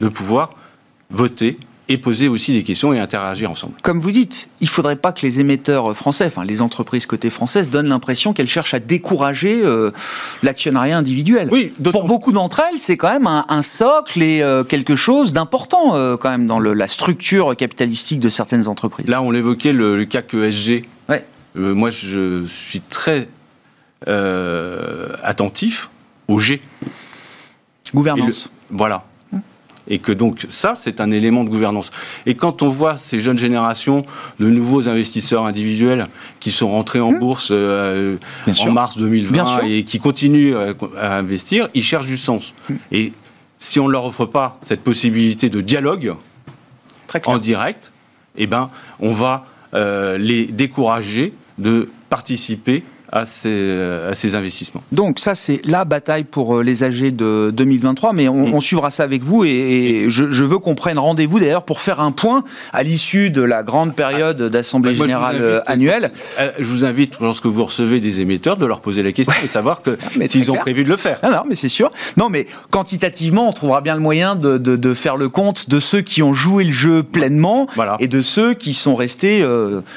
de 0.00 0.08
pouvoir 0.08 0.50
voter 1.10 1.58
et 1.88 1.98
poser 1.98 2.28
aussi 2.28 2.52
des 2.52 2.64
questions 2.64 2.92
et 2.92 2.98
interagir 2.98 3.50
ensemble. 3.50 3.74
Comme 3.82 4.00
vous 4.00 4.10
dites, 4.10 4.48
il 4.60 4.64
ne 4.64 4.70
faudrait 4.70 4.96
pas 4.96 5.12
que 5.12 5.22
les 5.22 5.40
émetteurs 5.40 5.96
français, 5.96 6.26
enfin 6.26 6.44
les 6.44 6.60
entreprises 6.60 7.06
côté 7.06 7.30
françaises, 7.30 7.70
donnent 7.70 7.88
l'impression 7.88 8.32
qu'elles 8.32 8.48
cherchent 8.48 8.74
à 8.74 8.80
décourager 8.80 9.60
euh, 9.62 9.92
l'actionnariat 10.42 10.98
individuel. 10.98 11.48
Oui, 11.52 11.72
Pour 11.92 12.04
beaucoup 12.04 12.32
d'entre 12.32 12.60
elles, 12.60 12.78
c'est 12.78 12.96
quand 12.96 13.12
même 13.12 13.26
un, 13.26 13.62
socle 13.62 14.22
et 14.22 14.42
euh, 14.42 14.64
quelque 14.64 14.96
chose 14.96 15.32
d'important 15.32 15.94
euh, 15.94 16.16
quand 16.16 16.30
même 16.30 16.46
dans 16.46 16.58
la 16.58 16.88
structure 16.88 17.56
capitalistique 17.56 18.20
de 18.20 18.28
certaines 18.28 18.66
entreprises. 18.68 19.08
Là, 19.08 19.22
on 19.22 19.32
évoquait 19.32 19.72
le, 19.72 19.96
le 19.96 20.04
CAC 20.04 20.34
ESG. 20.34 20.84
Ouais. 21.08 21.24
moi, 21.54 21.90
je 21.90 22.46
suis 22.46 22.80
très 22.80 23.28
attentif 25.22 25.90
au 26.28 26.40
G. 26.40 26.60
Gouvernance. 27.94 28.50
voilà 28.70 29.04
et 29.88 29.98
que 29.98 30.12
donc 30.12 30.46
ça, 30.48 30.74
c'est 30.74 31.00
un 31.00 31.10
élément 31.10 31.44
de 31.44 31.48
gouvernance. 31.48 31.90
Et 32.26 32.34
quand 32.34 32.62
on 32.62 32.68
voit 32.68 32.96
ces 32.96 33.18
jeunes 33.18 33.38
générations 33.38 34.04
de 34.40 34.48
nouveaux 34.48 34.88
investisseurs 34.88 35.46
individuels 35.46 36.08
qui 36.40 36.50
sont 36.50 36.70
rentrés 36.70 37.00
en 37.00 37.12
mmh. 37.12 37.18
bourse 37.18 37.48
euh, 37.50 38.16
en 38.60 38.70
mars 38.70 38.96
2020 38.98 39.62
et 39.64 39.84
qui 39.84 39.98
continuent 39.98 40.56
à, 40.98 41.16
investir, 41.16 41.68
ils 41.74 41.84
cherchent 41.84 42.06
du 42.06 42.18
sens. 42.18 42.54
Mmh. 42.68 42.74
Et 42.92 43.12
si 43.58 43.80
on 43.80 43.86
ne 43.86 43.92
leur 43.92 44.04
offre 44.04 44.26
pas 44.26 44.58
cette 44.62 44.82
possibilité 44.82 45.48
de 45.48 45.60
dialogue 45.60 46.14
en 47.24 47.38
direct, 47.38 47.92
eh 48.36 48.46
ben, 48.46 48.70
on 49.00 49.12
va 49.12 49.46
euh, 49.74 50.18
les 50.18 50.46
décourager 50.46 51.32
de 51.58 51.90
participer 52.10 52.84
à 53.12 53.24
ces, 53.24 54.34
investissements. 54.34 54.82
Donc 54.92 55.18
ça, 55.18 55.34
c'est 55.34 55.60
la 55.64 55.84
bataille 55.84 56.24
pour 56.24 56.56
euh, 56.56 56.62
les 56.62 56.82
âgés 56.82 57.10
de 57.10 57.52
2023, 57.54 58.12
mais 58.12 58.28
on, 58.28 58.56
mm. 58.56 58.60
suivra 58.60 58.90
ça 58.90 59.04
avec 59.04 59.22
vous 59.22 59.44
et, 59.44 60.06
je, 60.08 60.44
veux 60.44 60.58
qu'on 60.58 60.74
prenne 60.74 60.98
rendez-vous 60.98 61.38
d'ailleurs 61.38 61.64
pour 61.64 61.80
faire 61.80 62.00
un 62.00 62.12
point 62.12 62.44
à 62.72 62.82
l'issue 62.82 63.30
de 63.30 63.42
la 63.42 63.62
grande 63.62 63.94
période 63.94 64.42
ah. 64.46 64.48
d'Assemblée 64.48 64.94
Générale 64.94 65.38
euh, 65.40 65.60
annuelle. 65.66 66.10
Euh, 66.40 66.50
je 66.58 66.64
vous 66.64 66.84
invite, 66.84 67.18
lorsque 67.20 67.46
vous 67.46 67.64
recevez 67.64 68.00
des 68.00 68.20
émetteurs, 68.20 68.56
de 68.56 68.66
leur 68.66 68.80
poser 68.80 69.02
la 69.02 69.12
question 69.12 69.34
et 69.42 69.46
de 69.46 69.52
savoir 69.52 69.82
que 69.82 69.96
s'ils 70.26 70.50
ont 70.50 70.56
prévu 70.56 70.84
de 70.84 70.88
le 70.88 70.96
faire. 70.96 71.18
Non, 71.22 71.30
non, 71.30 71.42
mais 71.48 71.54
c'est 71.54 71.68
sûr. 71.68 71.90
Non, 72.16 72.28
mais 72.28 72.46
quantitativement, 72.70 73.48
on 73.48 73.52
trouvera 73.52 73.80
bien 73.80 73.94
le 73.94 74.00
moyen 74.00 74.34
de, 74.34 74.94
faire 74.94 75.16
le 75.16 75.28
compte 75.28 75.68
de 75.68 75.80
ceux 75.80 76.00
qui 76.00 76.22
ont 76.22 76.32
joué 76.32 76.64
le 76.64 76.72
jeu 76.72 77.02
pleinement 77.02 77.66
et 78.00 78.08
de 78.08 78.22
ceux 78.22 78.54
qui 78.54 78.74
sont 78.74 78.94
restés 78.94 79.44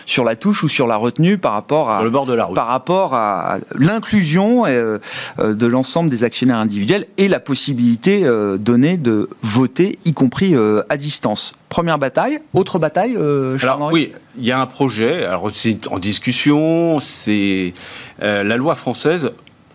sur 0.06 0.24
la 0.24 0.36
touche 0.36 0.64
ou 0.64 0.70
sur 0.70 0.88
la 0.88 0.96
retenue 0.96 1.38
par 1.38 1.54
rapport 1.54 1.90
à... 1.90 2.04
le 2.04 2.10
bord 2.10 2.26
de 2.26 2.34
la 2.34 2.46
route. 2.46 2.56
Par 2.56 2.68
rapport 2.68 2.99
à 3.08 3.60
l'inclusion 3.76 4.66
euh, 4.66 5.00
euh, 5.40 5.54
de 5.54 5.66
l'ensemble 5.66 6.10
des 6.10 6.24
actionnaires 6.24 6.58
individuels 6.58 7.06
et 7.18 7.28
la 7.28 7.40
possibilité 7.40 8.22
euh, 8.24 8.58
donnée 8.58 8.98
de 8.98 9.30
voter, 9.42 9.98
y 10.06 10.14
compris 10.14 10.56
à 10.90 10.98
distance. 10.98 11.54
Première 11.70 12.00
bataille, 12.00 12.40
autre 12.54 12.80
bataille 12.80 13.16
Alors 13.16 13.90
oui, 13.92 14.12
il 14.38 14.46
y 14.46 14.52
a 14.52 14.60
un 14.60 14.66
projet, 14.66 15.26
alors 15.26 15.50
c'est 15.54 15.88
en 15.88 16.00
discussion, 16.00 17.00
c'est 17.00 17.74
la 18.20 18.58
loi 18.58 18.76
française, 18.76 19.32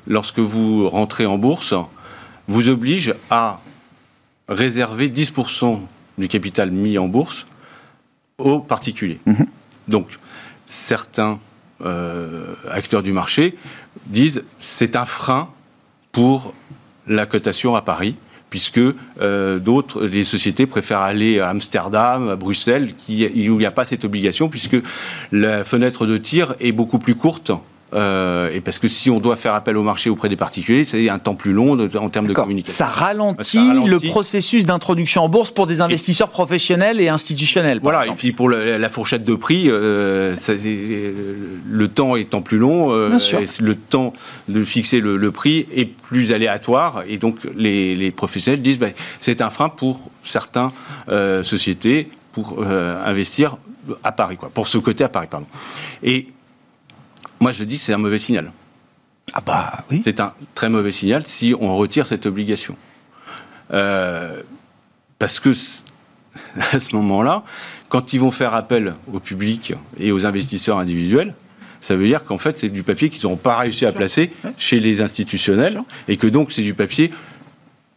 lorsque 0.07 0.41
vous 0.41 0.89
rentrez 0.89 1.27
en 1.27 1.39
bourse, 1.39 1.75
vous 2.49 2.69
oblige 2.69 3.15
à 3.31 3.61
réserver 4.49 5.09
10% 5.09 5.81
du 6.19 6.29
capital 6.29 6.71
mis 6.71 6.99
en 6.99 7.09
bourse 7.09 7.47
aux 8.39 8.59
particuliers. 8.59 9.21
Mhm. 9.27 9.47
Donc, 9.89 10.19
certains 10.67 11.39
acteurs 12.71 13.03
du 13.03 13.13
marché 13.13 13.57
disent 14.07 14.45
c'est 14.59 14.97
un 14.97 15.07
frein 15.07 15.49
pour 16.13 16.55
la 17.07 17.27
cotation 17.27 17.75
à 17.75 17.83
Paris 17.83 18.17
puisque 18.55 18.79
euh, 18.79 19.59
d'autres, 19.59 20.05
les 20.05 20.23
sociétés 20.23 20.67
préfèrent 20.67 21.01
aller 21.01 21.41
à 21.41 21.49
Amsterdam, 21.49 22.29
à 22.29 22.37
Bruxelles, 22.37 22.95
où 23.09 23.13
il 23.13 23.51
n'y 23.51 23.67
a 23.67 23.73
pas 23.73 23.85
cette 23.85 24.05
obligation, 24.05 24.49
puisque 24.49 24.77
la 25.33 25.65
fenêtre 25.65 26.07
de 26.07 26.17
tir 26.19 26.55
est 26.61 26.71
beaucoup 26.71 27.01
plus 27.01 27.17
courte 27.17 27.51
euh, 27.95 28.51
et 28.53 28.61
parce 28.61 28.79
que 28.79 28.89
si 28.89 29.11
on 29.11 29.21
doit 29.21 29.37
faire 29.37 29.55
appel 29.55 29.77
au 29.77 29.83
marché 29.83 30.11
auprès 30.11 30.29
des 30.29 30.37
particuliers, 30.37 30.85
c'est 30.85 31.09
un 31.09 31.19
temps 31.19 31.35
plus 31.35 31.53
long 31.53 31.79
en 31.97 32.09
termes 32.09 32.27
de 32.27 32.33
communication. 32.33 32.77
Ça 32.77 32.87
ralentit, 32.87 33.59
le 33.87 34.01
processus 34.01 34.67
d'introduction 34.67 35.23
en 35.23 35.29
bourse 35.29 35.51
pour 35.51 35.67
des 35.67 35.81
investisseurs 35.81 36.29
professionnels 36.29 37.01
et 37.01 37.09
institutionnels. 37.09 37.81
Voilà, 37.83 38.07
et 38.07 38.11
puis 38.11 38.33
pour 38.33 38.51
la, 38.51 38.91
fourchette 38.91 39.25
de 39.25 39.35
prix, 39.35 39.65
euh, 39.67 40.35
le 41.69 41.89
temps 41.89 42.17
étant 42.17 42.43
plus 42.43 42.59
long, 42.59 42.93
euh, 42.93 43.17
le 43.61 43.75
temps 43.75 44.13
de 44.49 44.65
fixer 44.65 45.01
le, 45.01 45.31
prix 45.31 45.67
est 45.75 45.87
plus 45.87 46.33
aléatoire, 46.33 47.03
et 47.09 47.19
donc 47.19 47.39
les, 47.57 48.11
professionnels 48.11 48.63
disent 48.63 48.77
que 48.77 48.85
bah, 48.85 48.91
c'est 49.21 49.41
un 49.41 49.51
frein 49.51 49.69
pour 49.69 50.11
certaines 50.23 50.71
sociétés 51.43 52.11
pour 52.33 52.65
investir 52.65 53.57
à 54.03 54.13
Paris, 54.13 54.37
quoi, 54.37 54.51
pour 54.53 54.67
ce 54.67 54.79
côté 54.79 55.05
à 55.05 55.09
Paris, 55.09 55.29
pardon. 55.31 55.47
Et 56.03 56.29
moi, 57.41 57.53
je 57.53 57.65
dis 57.65 57.79
c'est 57.79 57.93
un 57.93 57.99
mauvais 57.99 58.19
signal. 58.19 58.53
Ah 59.33 59.43
bah 59.45 59.85
oui. 59.91 60.01
C'est 60.05 60.21
un 60.21 60.35
très 60.55 60.69
mauvais 60.69 60.93
signal 60.93 61.27
si 61.27 61.55
on 61.59 61.77
retire 61.77 62.07
cette 62.07 62.27
obligation. 62.27 62.77
Euh, 63.73 64.43
parce 65.19 65.41
que 65.41 65.51
à 66.73 66.79
ce 66.79 66.95
moment-là, 66.97 67.45
quand 67.89 68.13
ils 68.13 68.21
vont 68.21 68.31
faire 68.31 68.55
appel 68.55 68.95
au 69.13 69.21
public 69.21 69.75
et 69.99 70.13
aux 70.13 70.27
investisseurs 70.27 70.79
individuels, 70.79 71.35
ça 71.81 71.97
veut 71.97 72.07
dire 72.07 72.25
qu'en 72.25 72.39
fait, 72.39 72.57
c'est 72.57 72.71
du 72.71 72.83
papier 72.83 73.11
qu'ils 73.11 73.23
n'auront 73.25 73.37
pas 73.37 73.59
réussi 73.59 73.85
à 73.85 73.93
placer 73.93 74.33
chez 74.57 74.81
les 74.81 75.03
institutionnels 75.03 75.83
et 76.09 76.17
que 76.17 76.27
donc 76.27 76.51
c'est 76.51 76.63
du 76.63 76.73
papier, 76.73 77.11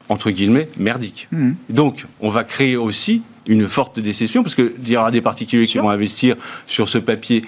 entre 0.10 0.30
guillemets, 0.30 0.68
merdique. 0.78 1.28
Mmh. 1.32 1.52
Donc, 1.70 2.06
on 2.20 2.30
va 2.30 2.44
créer 2.44 2.76
aussi 2.76 3.22
une 3.48 3.70
forte 3.70 4.00
décession 4.00 4.44
parce 4.44 4.56
qu'il 4.56 4.90
y 4.90 4.98
aura 4.98 5.10
des 5.10 5.22
particuliers 5.22 5.66
qui 5.66 5.78
vont 5.78 5.90
investir 5.90 6.36
sur 6.68 6.90
ce 6.90 6.98
papier 6.98 7.44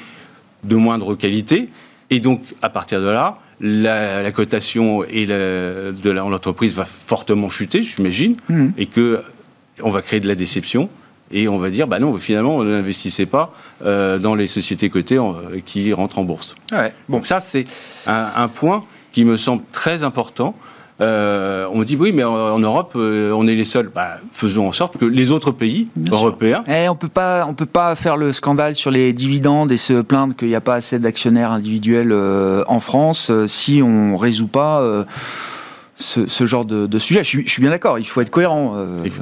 de 0.64 0.76
moindre 0.76 1.16
qualité 1.16 1.70
et 2.10 2.20
donc, 2.20 2.42
à 2.62 2.70
partir 2.70 3.02
de 3.02 3.08
là, 3.08 3.40
la, 3.62 4.32
cotation 4.32 5.04
et 5.04 5.26
de 5.26 6.10
l'entreprise 6.10 6.74
va 6.74 6.86
fortement 6.86 7.50
chuter, 7.50 7.84
j'imagine, 7.84 8.36
mmh. 8.50 8.68
et 8.78 8.86
que 8.86 9.22
on 9.82 9.92
va 9.92 10.02
créer 10.02 10.20
de 10.20 10.28
la 10.28 10.36
déception. 10.36 10.90
Et 11.32 11.48
on 11.48 11.60
va 11.60 11.70
dire, 11.70 11.88
bah 11.88 12.00
non, 12.00 12.18
finalement, 12.18 12.56
on 12.56 12.64
n'investissait 12.64 13.28
pas 13.28 13.54
euh, 13.86 14.18
dans 14.18 14.34
les 14.34 14.48
sociétés 14.48 14.90
cotées 14.90 15.20
qui 15.64 15.94
rentrent 15.94 16.18
en 16.18 16.24
bourse. 16.24 16.56
Ouais. 16.72 16.92
Donc 17.08 17.28
ça, 17.28 17.40
c'est 17.40 17.66
un, 18.08 18.48
point 18.48 18.84
qui 19.12 19.26
me 19.26 19.38
semble 19.38 19.62
très 19.72 20.02
important. 20.02 20.56
Euh, 21.02 21.68
on 21.72 21.84
dit 21.84 21.96
oui, 21.96 22.12
mais 22.12 22.24
en, 22.24 22.60
Europe, 22.60 22.94
euh, 22.96 23.32
on 23.32 23.48
est 23.48 23.56
les 23.56 23.66
seuls. 23.66 23.90
Bah, 23.94 24.18
faisons 24.34 24.68
en 24.68 24.72
sorte 24.72 24.98
que 24.98 25.06
les 25.06 25.32
autres 25.32 25.52
pays 25.52 25.88
européens. 26.12 26.64
Eh, 26.68 26.90
on 26.90 26.96
peut 26.96 27.08
pas, 27.08 27.46
on 27.48 27.54
peut 27.54 27.66
pas 27.66 27.96
faire 27.96 28.18
le 28.18 28.34
scandale 28.34 28.76
sur 28.76 28.92
les 28.92 29.14
dividendes 29.14 29.72
et 29.72 29.78
se 29.78 30.02
plaindre 30.02 30.36
qu'il 30.36 30.50
n'y 30.50 30.56
a 30.56 30.62
pas 30.62 30.76
assez 30.76 31.00
d'actionnaires 31.00 31.52
individuels 31.52 32.12
euh, 32.12 32.64
en 32.68 32.80
France 32.80 33.32
si 33.48 33.82
on 33.84 34.18
résout 34.18 34.48
pas 34.48 34.84
ce, 35.96 36.46
genre 36.46 36.66
de, 36.66 37.00
sujet. 37.00 37.24
Je 37.24 37.40
suis, 37.48 37.62
bien 37.62 37.72
d'accord. 37.72 38.00
Il 38.00 38.08
faut 38.08 38.22
être 38.22 38.30
cohérent. 38.30 38.76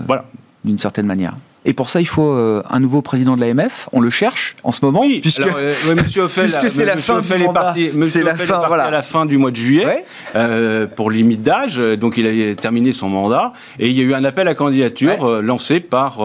voilà. 0.08 0.26
D'une 0.66 0.80
certaine 0.80 1.06
manière. 1.06 1.36
Et 1.68 1.74
pour 1.74 1.90
ça, 1.90 2.00
il 2.00 2.08
faut 2.08 2.32
euh, 2.32 2.64
un 2.70 2.80
nouveau 2.80 3.02
président 3.02 3.36
de 3.36 3.42
l'AMF. 3.42 3.90
On 3.92 4.00
le 4.00 4.10
cherche 4.10 4.56
en 4.64 4.72
ce 4.72 4.84
moment. 4.86 5.02
Oui, 5.02 5.20
puisque, 5.20 5.42
euh, 5.42 5.74
Monsieur 6.02 6.30
c'est 6.30 6.86
la 6.86 6.96
fin 6.96 7.20
du 7.20 7.44
mandat. 7.44 7.76
C'est 8.04 8.24
la 8.24 8.36
fin, 8.36 8.66
voilà. 8.66 8.86
à 8.86 8.92
la 8.92 9.04
fin 9.04 9.26
du 9.26 9.38
mois 9.38 9.52
de 9.52 9.58
juillet 9.58 10.06
euh, 10.36 10.88
pour 10.88 11.12
limite 11.12 11.44
d'âge. 11.44 11.78
Donc 11.78 12.16
il 12.16 12.26
a 12.26 12.56
terminé 12.56 12.94
son 12.94 13.10
mandat 13.10 13.52
et 13.80 13.90
il 13.90 13.98
y 13.98 14.00
a 14.00 14.06
eu 14.06 14.14
un 14.14 14.24
appel 14.24 14.48
à 14.48 14.56
candidature 14.56 15.42
lancé 15.42 15.82
par 15.82 16.20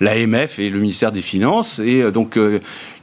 l'AMF 0.00 0.58
et 0.58 0.68
le 0.68 0.80
ministère 0.80 1.12
des 1.12 1.22
Finances. 1.22 1.78
Et 1.78 2.10
donc 2.12 2.38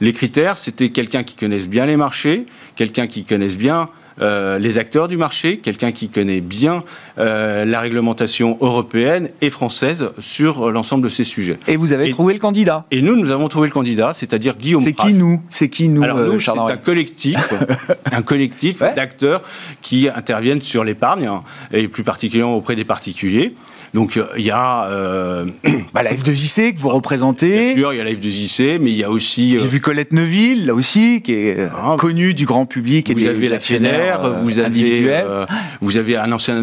les 0.00 0.12
critères, 0.12 0.56
c'était 0.56 0.90
quelqu'un 0.90 1.24
qui 1.24 1.34
connaisse 1.34 1.66
bien 1.66 1.84
les 1.84 1.96
marchés, 1.96 2.46
quelqu'un 2.76 3.08
qui 3.08 3.24
connaisse 3.24 3.56
bien 3.56 3.88
euh, 4.20 4.58
les 4.58 4.78
acteurs 4.78 5.08
du 5.08 5.16
marché, 5.16 5.58
quelqu'un 5.58 5.92
qui 5.92 6.08
connaît 6.08 6.40
bien 6.40 6.84
euh, 7.18 7.64
la 7.64 7.80
réglementation 7.80 8.56
européenne 8.60 9.30
et 9.40 9.50
française 9.50 10.10
sur 10.18 10.70
l'ensemble 10.70 11.04
de 11.04 11.08
ces 11.08 11.24
sujets. 11.24 11.58
Et 11.66 11.76
vous 11.76 11.92
avez 11.92 12.10
trouvé 12.10 12.34
le 12.34 12.40
candidat 12.40 12.86
Et 12.90 13.02
nous, 13.02 13.16
nous 13.16 13.30
avons 13.30 13.48
trouvé 13.48 13.68
le 13.68 13.72
candidat, 13.72 14.12
c'est-à-dire 14.12 14.56
Guillaume. 14.56 14.82
C'est 14.82 14.92
qui 14.92 15.14
nous? 15.14 15.42
C'est 15.50 15.68
qui 15.68 15.88
nous 15.88 16.02
Alors 16.02 16.18
nous, 16.18 16.34
euh, 16.34 16.40
c'est 16.40 16.50
un 16.50 16.76
collectif, 16.76 17.38
un 18.12 18.22
collectif 18.22 18.80
d'acteurs 18.80 19.42
qui 19.82 20.08
interviennent 20.08 20.62
sur 20.62 20.84
l'épargne 20.84 21.28
et 21.72 21.88
plus 21.88 22.04
particulièrement 22.04 22.56
auprès 22.56 22.76
des 22.76 22.84
particuliers. 22.84 23.54
Donc 23.94 24.18
il 24.36 24.44
y 24.44 24.50
a 24.50 24.86
euh, 24.88 25.46
bah, 25.94 26.02
la 26.02 26.12
F2IC 26.12 26.74
que 26.74 26.78
vous 26.80 26.88
représentez. 26.88 27.74
Bien 27.74 27.82
sûr, 27.82 27.92
il 27.92 27.98
y 27.98 28.00
a 28.00 28.04
la 28.04 28.12
F2IC, 28.12 28.78
mais 28.80 28.90
il 28.90 28.96
y 28.96 29.04
a 29.04 29.10
aussi. 29.10 29.56
J'ai 29.56 29.66
vu 29.68 29.80
Colette 29.80 30.12
Neuville 30.12 30.66
là 30.66 30.74
aussi, 30.74 31.22
qui 31.22 31.32
est 31.32 31.68
ah, 31.72 31.94
connue 31.96 32.34
du 32.34 32.44
grand 32.44 32.66
public 32.66 33.08
et 33.08 33.14
vous 33.14 33.26
avez 33.26 33.48
la 33.48 33.60
FEDER, 34.04 34.28
vous 34.42 34.58
avez 34.58 35.24
vous 35.80 35.96
avez 35.96 36.16
un 36.16 36.32
ancien 36.32 36.60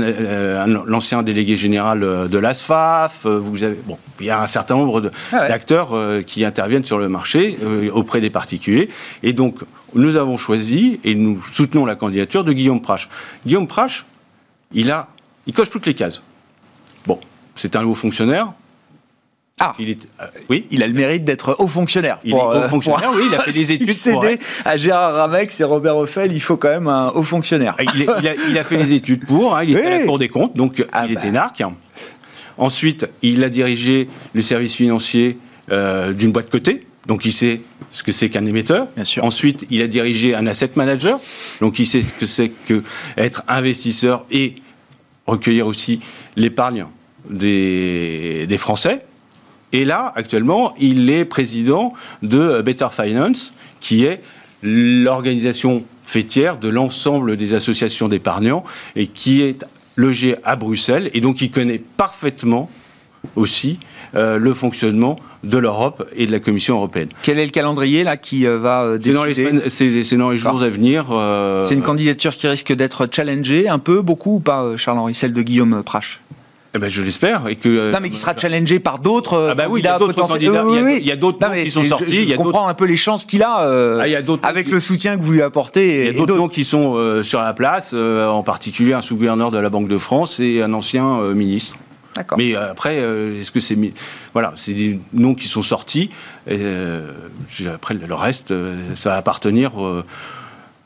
l'ancien 0.86 1.24
délégué 1.24 1.58
général 1.58 2.00
de 2.00 2.38
l'ASFAF. 2.38 3.26
Vous 3.26 3.64
avez 3.64 3.78
bon, 3.86 3.98
il 4.20 4.26
y 4.28 4.30
a 4.30 4.42
un 4.42 4.48
certain 4.48 4.76
nombre 4.76 5.12
ah 5.32 5.48
d'acteurs 5.48 5.94
qui 6.26 6.46
interviennent 6.46 6.86
sur 6.86 7.00
le 7.00 7.10
marché 7.10 7.58
auprès 7.94 8.22
des 8.22 8.30
particuliers, 8.30 8.90
et 9.24 9.34
donc 9.34 9.60
nous 9.94 10.16
avons 10.16 10.38
choisi 10.38 11.00
et 11.04 11.16
nous 11.16 11.42
soutenons 11.52 11.86
la 11.86 11.96
candidature 11.96 12.44
de 12.44 12.54
Guillaume 12.54 12.82
Prache. 12.82 13.10
Guillaume 13.46 13.68
Prache, 13.68 14.06
il 14.72 14.92
a 14.92 15.10
il 15.48 15.54
coche 15.54 15.70
toutes 15.70 15.86
les 15.86 15.96
cases. 15.96 16.22
Bon, 17.06 17.20
c'est 17.56 17.76
un 17.76 17.84
haut 17.84 17.96
fonctionnaire. 17.96 18.54
Ah, 19.64 19.76
il 19.78 19.92
est, 19.92 20.08
euh, 20.20 20.26
oui, 20.50 20.66
il 20.72 20.82
a 20.82 20.88
le 20.88 20.94
mérite 20.94 21.24
d'être 21.24 21.56
haut 21.60 21.68
fonctionnaire. 21.68 22.18
Il 22.24 22.32
est 22.32 22.36
haut 22.36 22.52
euh, 22.52 22.68
fonctionnaire, 22.68 23.12
oui, 23.16 23.26
il 23.30 23.36
a 23.36 23.42
fait 23.42 23.52
des 23.52 23.72
études. 23.74 24.12
Pour 24.12 24.26
à 24.66 24.78
Gérard 24.78 25.14
Ramex 25.14 25.60
et 25.60 25.64
Robert 25.64 25.98
Offel, 25.98 26.34
il 26.34 26.40
faut 26.40 26.58
quand 26.58 26.70
même 26.70 26.88
un 26.88 27.10
haut 27.10 27.24
fonctionnaire. 27.24 27.76
Ah, 27.78 27.84
il, 27.96 28.58
a, 28.58 28.64
fait 28.64 28.78
des 28.78 28.94
études 28.94 29.26
pour, 29.26 29.56
hein, 29.56 29.64
il 29.64 29.78
était 29.78 29.86
à 29.86 30.00
la 30.00 30.06
Cour 30.06 30.18
des 30.18 30.30
comptes, 30.30 30.56
donc 30.56 30.84
ah 30.92 31.06
il 31.06 31.14
était 31.14 31.28
bah. 31.28 31.52
narc. 31.54 31.64
Ensuite, 32.58 33.08
il 33.22 33.44
a 33.44 33.50
dirigé 33.50 34.10
le 34.34 34.42
service 34.42 34.76
financier 34.76 35.38
euh, 35.72 36.12
d'une 36.14 36.32
boîte 36.32 36.50
cotée, 36.50 36.88
donc 37.08 37.26
il 37.26 37.32
sait 37.32 37.62
ce 37.92 38.04
que 38.04 38.12
c'est 38.12 38.30
qu'un 38.30 38.46
émetteur. 38.46 38.88
Bien 38.96 39.04
sûr. 39.04 39.24
Ensuite, 39.24 39.66
il 39.70 39.82
a 39.82 39.88
dirigé 39.88 40.34
un 40.34 40.48
asset 40.48 40.72
manager, 40.76 41.20
donc 41.60 41.80
il 41.80 41.86
sait 41.86 42.02
ce 42.02 42.14
que 42.14 42.26
c'est 42.26 42.52
qu'être 42.66 43.44
investisseur 43.48 44.26
et 44.32 44.56
recueillir 45.28 45.68
aussi 45.68 46.00
l'épargne 46.36 46.86
des, 47.30 48.58
Français. 48.58 49.02
Et 49.74 49.86
là, 49.86 50.12
actuellement, 50.16 50.74
il 50.80 51.10
est 51.10 51.26
président 51.26 51.94
de 52.22 52.62
Better 52.62 52.88
Finance, 52.92 53.54
qui 53.80 54.06
est 54.06 54.22
l'organisation 54.64 55.84
fêtière 56.04 56.58
de 56.58 56.68
l'ensemble 56.68 57.38
des 57.38 57.54
associations 57.54 58.10
d'épargnants 58.10 58.64
et 58.96 59.08
qui 59.08 59.42
est 59.42 59.66
logé 59.96 60.36
à 60.44 60.56
Bruxelles. 60.56 61.10
Et 61.14 61.22
donc, 61.22 61.42
il 61.42 61.52
connaît 61.52 61.82
parfaitement 61.98 62.70
aussi 63.36 63.80
le 64.14 64.54
fonctionnement 64.54 65.18
de 65.44 65.58
l'Europe 65.58 66.10
et 66.16 66.26
de 66.26 66.32
la 66.32 66.40
Commission 66.40 66.76
européenne. 66.76 67.10
Quel 67.24 67.40
est 67.40 67.46
le 67.46 67.52
calendrier 67.52 68.04
là 68.04 68.18
qui 68.18 68.44
va 68.46 68.98
décider 68.98 69.70
C'est 69.70 70.18
dans 70.18 70.30
les, 70.30 70.38
jours 70.38 70.62
à 70.62 70.70
venir. 70.70 71.06
C'est 71.64 71.74
une 71.74 71.82
candidature 71.82 72.36
qui 72.36 72.48
risque 72.48 72.74
d'être 72.74 73.08
challengée 73.12 73.68
un 73.68 73.80
peu, 73.80 74.02
beaucoup 74.02 74.36
ou 74.36 74.40
pas, 74.40 74.76
Charles-Henri, 74.78 75.16
celle 75.16 75.34
de 75.34 75.42
Guillaume 75.42 75.82
Prache? 75.84 76.20
Eh 76.74 76.80
ben, 76.80 76.90
je 76.90 77.02
l'espère. 77.02 77.48
Et 77.48 77.58
que, 77.58 77.68
euh, 77.68 77.92
non, 77.92 78.00
mais 78.02 78.10
qui 78.10 78.18
sera 78.18 78.36
challengé 78.36 78.80
par 78.80 79.00
d'autres 79.00 79.50
ah 79.52 79.56
bah 79.56 79.66
oui, 79.70 79.82
candidats 79.82 80.00
potentiels. 80.00 80.42
Il 80.42 81.06
y 81.06 81.12
a, 81.12 81.16
d'autres 81.18 81.46
noms 81.46 81.54
qui 81.54 81.70
sont 81.70 81.84
sortis. 81.84 82.28
Je, 82.30 82.36
comprends 82.36 82.68
un 82.68 82.74
peu 82.74 82.86
les 82.86 82.96
chances 82.96 83.26
qu'il 83.26 83.44
a, 83.44 83.64
euh, 83.64 84.00
ah, 84.02 84.48
avec 84.48 84.70
le 84.70 84.80
soutien 84.80 85.18
que 85.18 85.22
vous 85.22 85.34
lui 85.34 85.42
apportez. 85.42 86.00
Il 86.00 86.06
y 86.06 86.10
a 86.10 86.14
d'autres 86.14 86.38
noms 86.38 86.48
qui 86.48 86.64
sont 86.64 86.96
euh, 86.96 87.24
sur 87.24 87.42
la 87.42 87.54
place, 87.54 87.94
en 87.94 88.44
particulier 88.44 88.94
un 88.94 89.02
sous-gouverneur 89.02 89.52
de 89.52 89.58
la 89.58 89.70
Banque 89.70 89.90
de 89.90 89.98
France 89.98 90.40
et 90.40 90.62
un 90.62 90.74
ancien 90.74 91.22
ministre. 91.34 91.76
Mais 92.38 92.56
après, 92.56 92.98
est-ce 92.98 93.52
que 93.52 93.60
c'est 93.60 93.78
voilà, 94.34 94.54
c'est 94.56 94.74
des 94.74 95.00
noms 95.14 95.34
qui 95.34 95.48
sont 95.48 95.62
sortis. 95.62 96.10
Et, 96.50 96.60
après, 97.68 97.96
le 97.96 98.16
reste, 98.16 98.54
ça 98.96 99.10
va 99.10 99.16
appartenir 99.18 99.72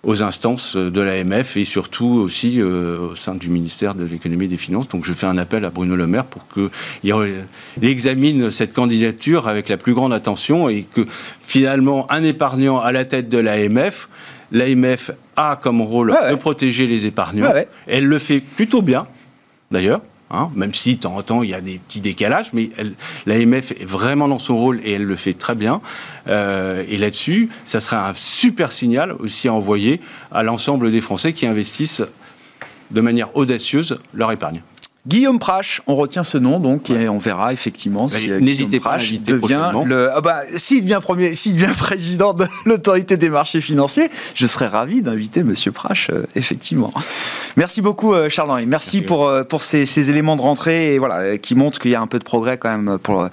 aux 0.06 0.22
instances 0.22 0.78
de 0.78 1.02
l'AMF 1.02 1.58
et 1.58 1.66
surtout 1.66 2.22
aussi 2.24 2.62
euh, 2.62 3.12
au 3.12 3.16
sein 3.16 3.36
du 3.36 3.50
ministère 3.50 3.96
de 3.96 4.06
l'économie 4.06 4.46
et 4.46 4.48
des 4.48 4.58
finances. 4.58 4.88
Donc 4.88 5.04
je 5.04 5.12
fais 5.14 5.26
un 5.26 5.38
appel 5.38 5.66
à 5.66 5.72
Bruno 5.72 5.96
Le 5.96 6.08
Maire 6.08 6.26
pour 6.26 6.46
qu'il 6.48 7.46
examine 7.82 8.52
cette 8.52 8.74
candidature 8.74 9.48
avec 9.48 9.68
la 9.68 9.78
plus 9.78 9.94
grande 9.94 10.14
attention 10.14 10.70
et 10.70 10.84
que 10.84 11.06
finalement 11.42 12.10
un 12.12 12.24
épargnant 12.24 12.80
à 12.80 12.92
la 12.92 13.04
tête 13.04 13.30
de 13.30 13.40
l'AMF, 13.40 14.08
l'AMF 14.52 15.12
a 15.36 15.60
comme 15.62 15.82
rôle 15.82 16.16
de 16.30 16.36
protéger 16.36 16.86
les 16.88 17.08
épargnants. 17.08 17.52
Elle 17.88 18.06
le 18.06 18.20
fait 18.20 18.40
plutôt 18.40 18.82
bien, 18.82 19.08
d'ailleurs. 19.72 20.02
Hein, 20.32 20.50
même 20.56 20.74
si 20.74 20.96
de 20.96 21.02
temps 21.02 21.16
en 21.16 21.22
temps 21.22 21.44
il 21.44 21.52
y 21.52 21.54
a 21.54 21.62
des 21.62 21.78
petits 21.78 22.02
décalages, 22.02 22.52
mais 22.52 22.72
l'AMF 23.28 23.72
est 23.72 23.86
vraiment 23.86 24.28
dans 24.28 24.40
son 24.40 24.58
rôle 24.58 24.82
et 24.84 24.94
elle 24.94 25.04
le 25.04 25.16
fait 25.16 25.34
très 25.34 25.54
bien. 25.54 25.82
Euh, 26.28 26.84
et 26.88 26.98
là-dessus, 26.98 27.50
ça 27.66 27.80
serait 27.80 27.98
un 27.98 28.14
super 28.16 28.72
signal 28.72 29.14
aussi 29.20 29.48
à 29.48 29.54
envoyer 29.54 30.02
à 30.32 30.42
l'ensemble 30.42 30.92
des 30.92 31.02
Français 31.02 31.32
qui 31.34 31.46
investissent 31.46 32.02
de 32.90 33.02
manière 33.02 33.36
audacieuse 33.38 34.00
leur 34.14 34.32
épargne. 34.32 34.62
Guillaume 35.08 35.38
Prache, 35.38 35.82
on 35.86 35.96
retient 35.96 36.24
ce 36.24 36.38
nom 36.38 36.60
donc 36.60 36.90
et 36.90 37.08
on 37.08 37.20
verra 37.20 37.54
effectivement 37.54 38.10
si 38.10 38.32
euh, 38.32 38.40
n'hésitez 38.40 38.80
pas 38.80 38.98
devient 38.98 39.72
le 39.86 40.10
ah 40.12 40.22
bah, 40.22 40.42
s'il 40.56 40.84
devient 40.84 41.00
premier 41.02 41.36
s'il 41.36 41.54
devient 41.54 41.74
président 41.78 42.34
de 42.34 42.46
l'autorité 42.66 43.16
des 43.16 43.30
marchés 43.30 43.62
financiers, 43.62 44.10
je 44.34 44.48
serais 44.48 44.68
ravi 44.68 45.04
d'inviter 45.04 45.44
monsieur 45.44 45.72
Prache 45.72 46.10
euh, 46.12 46.26
effectivement. 46.36 46.92
Merci 47.56 47.82
beaucoup 47.82 48.14
euh, 48.14 48.30
Charles 48.30 48.50
Henri. 48.50 48.66
Merci, 48.66 49.02
pour 49.02 49.32
pour 49.48 49.62
ces, 49.62 49.86
ces, 49.86 50.10
éléments 50.10 50.36
de 50.36 50.42
rentrée 50.42 50.96
et 50.96 51.00
voilà 51.00 51.38
qui 51.38 51.54
montrent 51.54 51.80
qu'il 51.80 51.92
y 51.92 51.96
a 51.96 52.02
un 52.02 52.08
peu 52.08 52.18
de 52.18 52.24
progrès 52.24 52.58
quand 52.58 52.70
même 52.70 52.98
pour 52.98 53.30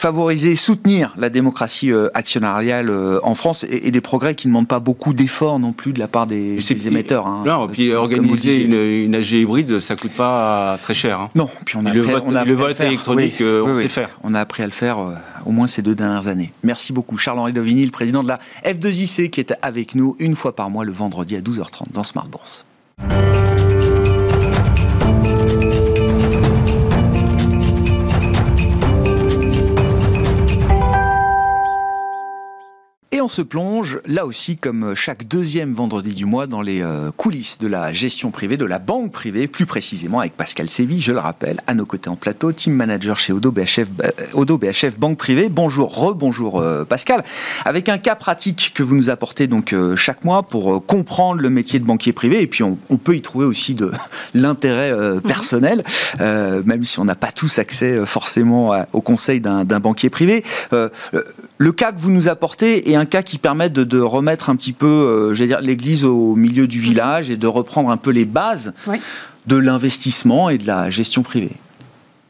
favoriser, 0.00 0.56
soutenir 0.56 1.12
la 1.18 1.28
démocratie 1.28 1.92
euh, 1.92 2.08
actionnariale 2.14 2.88
euh, 2.88 3.20
en 3.22 3.34
France 3.34 3.66
et, 3.68 3.90
des 3.90 4.00
progrès 4.00 4.34
qui 4.34 4.48
ne 4.48 4.52
demandent 4.52 4.66
pas 4.66 4.80
beaucoup 4.80 5.12
d'efforts 5.12 5.58
non 5.58 5.72
plus 5.72 5.92
de 5.92 5.98
la 5.98 6.08
part 6.08 6.26
des, 6.26 6.58
émetteurs. 6.86 7.26
Hein. 7.26 7.42
non, 7.44 7.68
puis 7.68 7.92
organiser 7.92 8.62
une, 8.62 9.14
AG 9.14 9.32
hybride, 9.32 9.78
ça 9.78 9.96
coûte 9.96 10.12
pas 10.12 10.78
très 10.82 10.94
cher. 10.94 11.20
Hein. 11.20 11.30
Non, 11.34 11.50
puis 11.66 11.76
on 11.76 11.84
a 11.84 11.92
le 11.92 12.00
vote, 12.00 12.22
on 12.26 12.34
a 12.34 12.44
le 12.46 12.54
vote 12.54 12.80
électronique, 12.80 13.42
euh, 13.42 13.62
on 13.62 13.78
sait 13.78 13.88
faire. 13.88 14.08
On 14.24 14.34
a 14.34 14.40
appris 14.40 14.62
à 14.62 14.66
le 14.66 14.72
faire 14.72 14.98
au 15.44 15.52
moins 15.52 15.66
ces 15.66 15.82
deux 15.82 15.94
dernières 15.94 16.28
années. 16.28 16.52
Merci 16.62 16.94
beaucoup, 16.94 17.18
Charles-Henri 17.18 17.52
Dovigny, 17.52 17.84
le 17.84 17.90
président 17.90 18.22
de 18.22 18.28
la 18.28 18.38
F2IC, 18.64 19.28
qui 19.28 19.40
est 19.40 19.54
avec 19.60 19.94
nous 19.94 20.16
une 20.18 20.34
fois 20.34 20.56
par 20.56 20.70
mois 20.70 20.86
le 20.86 20.92
vendredi 20.92 21.36
à 21.36 21.40
12h30 21.40 21.92
dans 21.92 22.04
Smart 22.04 22.26
Bourse. 22.26 22.64
Et 33.20 33.22
on 33.22 33.28
se 33.28 33.42
plonge, 33.42 34.00
là 34.06 34.24
aussi, 34.24 34.56
comme 34.56 34.94
chaque 34.94 35.28
deuxième 35.28 35.74
vendredi 35.74 36.14
du 36.14 36.24
mois, 36.24 36.46
dans 36.46 36.62
les 36.62 36.80
euh, 36.80 37.10
coulisses 37.14 37.58
de 37.58 37.68
la 37.68 37.92
gestion 37.92 38.30
privée, 38.30 38.56
de 38.56 38.64
la 38.64 38.78
banque 38.78 39.12
privée, 39.12 39.46
plus 39.46 39.66
précisément 39.66 40.20
avec 40.20 40.38
Pascal 40.38 40.70
Séville, 40.70 41.02
je 41.02 41.12
le 41.12 41.18
rappelle, 41.18 41.60
à 41.66 41.74
nos 41.74 41.84
côtés 41.84 42.08
en 42.08 42.16
plateau, 42.16 42.50
team 42.50 42.72
manager 42.72 43.18
chez 43.18 43.34
Odo 43.34 43.50
BHF, 43.50 43.88
euh, 44.02 44.10
Odo 44.32 44.56
BHF 44.56 44.98
Banque 44.98 45.18
Privée. 45.18 45.50
Bonjour, 45.50 45.94
rebonjour 45.94 46.60
euh, 46.60 46.86
Pascal. 46.86 47.22
Avec 47.66 47.90
un 47.90 47.98
cas 47.98 48.14
pratique 48.14 48.72
que 48.74 48.82
vous 48.82 48.96
nous 48.96 49.10
apportez 49.10 49.48
donc 49.48 49.74
chaque 49.96 50.24
mois 50.24 50.42
pour 50.42 50.86
comprendre 50.86 51.42
le 51.42 51.50
métier 51.50 51.78
de 51.78 51.84
banquier 51.84 52.14
privé, 52.14 52.40
et 52.40 52.46
puis 52.46 52.62
on, 52.62 52.78
peut 52.96 53.16
y 53.16 53.20
trouver 53.20 53.44
aussi 53.44 53.74
de 53.74 53.90
l'intérêt 54.34 54.94
mhm. 54.94 55.20
personnel, 55.20 55.84
même 56.18 56.84
si 56.84 56.98
on 56.98 57.04
n'a 57.04 57.16
pas 57.16 57.32
tous 57.32 57.58
accès 57.58 57.98
forcément 58.06 58.82
au 58.94 59.02
conseil 59.02 59.42
d'un 59.42 59.64
banquier 59.64 60.08
privé. 60.08 60.42
le 60.72 61.72
cas 61.72 61.92
que 61.92 61.98
vous 61.98 62.10
nous 62.10 62.28
apportez 62.28 62.90
est 62.90 62.94
un 62.94 63.09
cas 63.10 63.22
qui 63.22 63.38
permet 63.38 63.68
de, 63.70 64.00
remettre 64.00 64.50
un 64.50 64.56
petit 64.56 64.72
peu, 64.72 64.86
euh, 64.86 65.34
j'allais 65.34 65.48
dire, 65.48 65.60
l'église 65.60 66.04
au 66.04 66.34
milieu 66.34 66.66
du 66.66 66.80
village 66.80 67.30
et 67.30 67.36
de 67.36 67.46
reprendre 67.46 67.90
un 67.90 67.96
peu 67.96 68.10
les 68.10 68.24
bases 68.24 68.72
de 69.46 69.56
l'investissement 69.56 70.48
et 70.50 70.58
de 70.58 70.66
la 70.66 70.90
gestion 70.90 71.22
privée. 71.22 71.52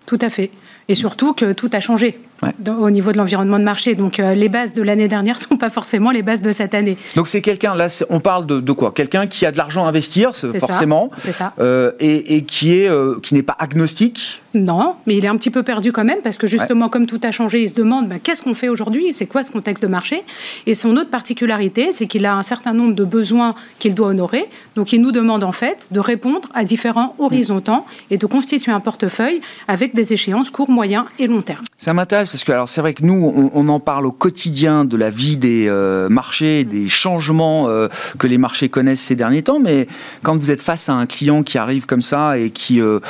Tout 0.06 0.18
à 0.20 0.30
fait. 0.30 0.50
Et 0.88 0.96
surtout 0.96 1.34
que 1.34 1.52
tout 1.52 1.70
a 1.72 1.78
changé 1.78 2.18
au 2.66 2.90
niveau 2.90 3.12
de 3.12 3.18
l'environnement 3.18 3.58
de 3.58 3.64
marché. 3.64 3.94
Donc 3.94 4.18
euh, 4.18 4.34
les 4.34 4.48
bases 4.48 4.74
de 4.74 4.82
l'année 4.82 5.06
dernière 5.06 5.36
ne 5.36 5.40
sont 5.48 5.56
pas 5.56 5.70
forcément 5.70 6.10
les 6.10 6.22
bases 6.22 6.40
de 6.40 6.50
cette 6.52 6.74
année. 6.74 6.96
Donc 7.14 7.28
c'est 7.28 7.42
quelqu'un, 7.42 7.74
là 7.74 7.86
on 8.08 8.18
parle 8.18 8.46
de, 8.46 8.72
quoi? 8.72 8.92
Quelqu'un 8.92 9.26
qui 9.26 9.46
a 9.46 9.52
de 9.52 9.58
l'argent 9.58 9.84
à 9.84 9.88
investir, 9.88 10.34
forcément, 10.34 11.10
ça, 11.22 11.32
ça. 11.32 11.52
Euh, 11.60 11.92
et, 12.00 12.36
et, 12.36 12.42
qui 12.42 12.72
est 12.72 12.90
qui 13.22 13.34
n'est 13.34 13.42
pas 13.42 13.56
agnostique 13.58 14.42
non, 14.54 14.96
mais 15.06 15.16
il 15.16 15.24
est 15.24 15.28
un 15.28 15.36
petit 15.36 15.50
peu 15.50 15.62
perdu 15.62 15.92
quand 15.92 16.04
même 16.04 16.20
parce 16.22 16.38
que 16.38 16.46
justement, 16.46 16.88
comme 16.88 17.06
tout 17.06 17.20
a 17.22 17.30
changé, 17.30 17.62
il 17.62 17.68
se 17.68 17.74
demande 17.74 18.08
bah, 18.08 18.16
qu'est-ce 18.22 18.42
qu'on 18.42 18.54
fait 18.54 18.68
aujourd'hui, 18.68 19.12
c'est 19.12 19.26
quoi 19.26 19.42
ce 19.42 19.50
contexte 19.50 19.82
de 19.82 19.88
marché? 19.88 20.22
Et 20.66 20.74
son 20.74 20.96
autre 20.96 21.10
particularité, 21.10 21.92
c'est 21.92 22.06
qu'il 22.06 22.26
a 22.26 22.34
un 22.34 22.42
certain 22.42 22.72
nombre 22.72 22.94
de 22.94 23.04
besoins 23.04 23.54
qu'il 23.78 23.94
doit 23.94 24.08
honorer. 24.08 24.48
Donc, 24.74 24.92
il 24.92 25.00
nous 25.00 25.12
demande 25.12 25.44
en 25.44 25.52
fait 25.52 25.88
de 25.92 26.00
répondre 26.00 26.48
à 26.54 26.64
différents 26.64 27.14
horizons 27.18 27.60
temps 27.60 27.86
et 28.10 28.16
de 28.16 28.26
constituer 28.26 28.72
un 28.72 28.80
portefeuille 28.80 29.40
avec 29.68 29.94
des 29.94 30.12
échéances 30.12 30.50
court, 30.50 30.70
moyen 30.70 31.06
et 31.18 31.26
long 31.26 31.42
terme. 31.42 31.62
Ça 31.78 31.94
m'intéresse 31.94 32.28
parce 32.28 32.44
que 32.44 32.52
alors 32.52 32.68
c'est 32.68 32.80
vrai 32.80 32.92
que 32.92 33.04
nous, 33.04 33.50
on, 33.54 33.68
en 33.68 33.80
parle 33.80 34.06
au 34.06 34.12
quotidien 34.12 34.84
de 34.84 34.96
la 34.96 35.10
vie 35.10 35.36
des 35.36 35.66
euh, 35.68 36.08
marchés, 36.08 36.64
des 36.64 36.88
changements 36.88 37.68
euh, 37.68 37.88
que 38.18 38.26
les 38.26 38.38
marchés 38.38 38.68
connaissent 38.68 39.00
ces 39.00 39.16
derniers 39.16 39.42
temps. 39.42 39.60
Mais 39.60 39.86
quand 40.22 40.36
vous 40.36 40.50
êtes 40.50 40.62
face 40.62 40.88
à 40.88 40.92
un 40.92 41.06
client 41.06 41.42
qui 41.42 41.56
arrive 41.56 41.86
comme 41.86 42.02
ça 42.02 42.38
et 42.38 42.50
qui 42.50 42.80
euh, 42.80 43.00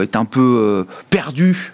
est 0.00 0.16
un 0.16 0.24
peu 0.24 0.85
perdu 1.10 1.72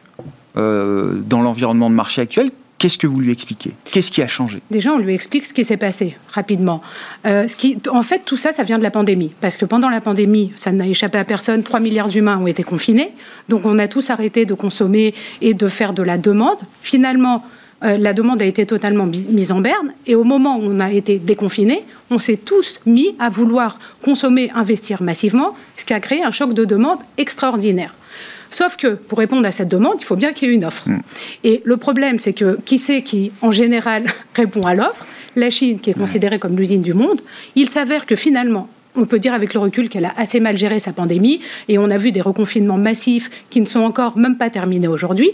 euh, 0.57 1.20
dans 1.27 1.42
l'environnement 1.42 1.90
de 1.90 1.94
marché 1.94 2.20
actuel, 2.20 2.51
Qu'est-ce 2.83 2.98
que 2.98 3.07
vous 3.07 3.20
lui 3.20 3.31
expliquez? 3.31 3.70
Qu'est-ce 3.92 4.11
qui 4.11 4.22
a 4.22 4.27
changé? 4.27 4.61
Déjà, 4.68 4.92
on 4.92 4.98
lui 4.98 5.14
explique 5.14 5.46
ce 5.46 5.55
qui 5.55 5.64
s'est 5.64 5.77
passé 5.77 6.16
rapidement. 6.33 6.83
Euh, 7.27 7.46
en 7.92 8.03
fait, 8.03 8.22
tout 8.25 8.37
ça, 8.37 8.53
ça 8.53 8.64
vient 8.64 8.77
de 8.77 8.83
la 8.83 8.90
pandémie. 8.90 9.31
Parce 9.40 9.57
que 9.57 9.64
pendant 9.64 9.88
la 9.88 10.01
pandémie, 10.01 10.53
ça 10.57 10.72
n'a 10.72 10.85
échappé 10.88 11.16
à 11.16 11.22
personne, 11.22 11.62
3 11.62 11.79
milliards 11.79 12.09
d'humains 12.09 12.38
ont 12.38 12.48
été 12.48 12.64
confinés. 12.64 13.12
Donc, 13.48 13.66
on 13.66 13.79
a 13.79 13.87
tous 13.87 14.11
arrêté 14.11 14.46
de 14.46 14.55
consommer 14.55 15.14
et 15.40 15.55
de 15.55 15.68
faire 15.68 15.92
de 15.92 16.03
la 16.03 16.18
demande. 16.18 16.59
Finalement, 16.81 17.44
euh, 17.85 17.98
la 17.98 18.12
demande 18.14 18.42
a 18.42 18.46
été 18.46 18.66
totalement 18.66 19.07
mise 19.07 19.53
en 19.53 19.61
berne. 19.61 19.92
Et 20.09 20.16
au 20.16 20.25
moment 20.25 20.57
où 20.57 20.62
on 20.64 20.81
a 20.81 20.90
été 20.90 21.20
déconfiné, 21.20 21.85
on 22.11 22.18
s'est 22.18 22.37
tous 22.37 22.81
mis 22.85 23.14
à 23.20 23.29
vouloir 23.29 23.79
consommer, 24.03 24.51
investir 24.57 25.05
massivement, 25.05 25.55
ce 25.77 25.85
qui 25.85 25.94
a 25.94 26.01
créé 26.01 26.25
un 26.25 26.33
choc 26.33 26.53
de 26.53 26.64
demande 26.64 26.98
extraordinaire. 27.16 27.94
Sauf 28.53 28.77
que 28.77 28.88
pour 28.95 29.19
répondre 29.19 29.47
à 29.47 29.51
cette 29.51 29.69
demande, 29.69 29.97
il 29.99 30.05
faut 30.05 30.17
bien 30.17 30.33
qu'il 30.33 30.49
y 30.49 30.53
ait 30.53 30.55
une 30.55 30.65
offre. 30.65 30.88
Mm. 30.88 31.01
Et 31.43 31.62
le 31.65 31.77
problème, 31.77 32.19
c'est 32.19 32.35
que 32.35 32.59
qui 32.65 32.79
c'est 32.79 33.03
qui, 33.03 33.33
en 33.41 33.51
général, 33.51 34.05
répond 34.35 34.62
à 34.62 34.75
l'offre? 34.75 35.05
La 35.35 35.49
Chine, 35.49 35.81
qui 35.81 35.88
est 35.88 35.95
considérée 35.95 36.38
comme 36.38 36.57
l'usine 36.57 36.83
du 36.83 36.93
monde. 36.93 37.19
Il 37.55 37.71
s'avère 37.71 38.05
que 38.05 38.15
finalement, 38.15 38.69
on 38.94 39.07
peut 39.07 39.18
dire 39.18 39.35
avec 39.35 39.55
le 39.55 39.61
recul 39.61 39.88
qu'elle 39.88 40.05
a 40.05 40.12
assez 40.16 40.40
mal 40.40 40.57
géré 40.57 40.78
sa 40.78 40.92
pandémie 40.92 41.40
et 41.68 41.78
on 41.78 41.90
a 41.90 41.96
vu 41.96 42.12
des 42.12 42.20
reconfinements 42.20 42.78
massifs 42.78 43.31
qui 43.50 43.61
ne 43.61 43.66
sont 43.66 43.81
encore 43.81 44.18
même 44.18 44.37
pas 44.37 44.50
terminés 44.50 44.88
aujourd'hui. 44.88 45.33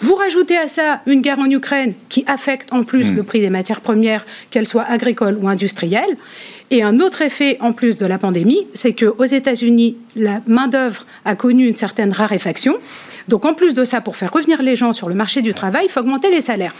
Vous 0.00 0.14
rajoutez 0.14 0.56
à 0.56 0.68
ça 0.68 1.00
une 1.06 1.20
guerre 1.20 1.38
en 1.38 1.48
Ukraine 1.48 1.94
qui 2.08 2.24
affecte 2.26 2.72
en 2.72 2.82
plus 2.82 3.12
mm. 3.12 3.16
le 3.16 3.22
prix 3.22 3.40
des 3.40 3.50
matières 3.50 3.80
premières, 3.80 4.26
qu'elles 4.50 4.68
soient 4.68 4.84
agricoles 4.84 5.38
ou 5.40 5.48
industrielles. 5.48 6.16
Et 6.70 6.82
un 6.82 6.98
autre 6.98 7.22
effet 7.22 7.56
en 7.60 7.72
plus 7.72 7.96
de 7.96 8.06
la 8.06 8.18
pandémie, 8.18 8.66
c'est 8.74 8.92
qu'aux 8.92 9.24
États-Unis, 9.24 9.96
la 10.16 10.40
main-d'œuvre 10.46 11.06
a 11.24 11.36
connu 11.36 11.68
une 11.68 11.76
certaine 11.76 12.12
raréfaction. 12.12 12.76
Donc 13.28 13.44
en 13.44 13.54
plus 13.54 13.72
de 13.74 13.84
ça, 13.84 14.00
pour 14.00 14.16
faire 14.16 14.32
revenir 14.32 14.62
les 14.62 14.74
gens 14.74 14.92
sur 14.92 15.08
le 15.08 15.14
marché 15.14 15.42
du 15.42 15.54
travail, 15.54 15.86
il 15.86 15.90
faut 15.90 16.00
augmenter 16.00 16.30
les 16.30 16.40
salaires. 16.40 16.74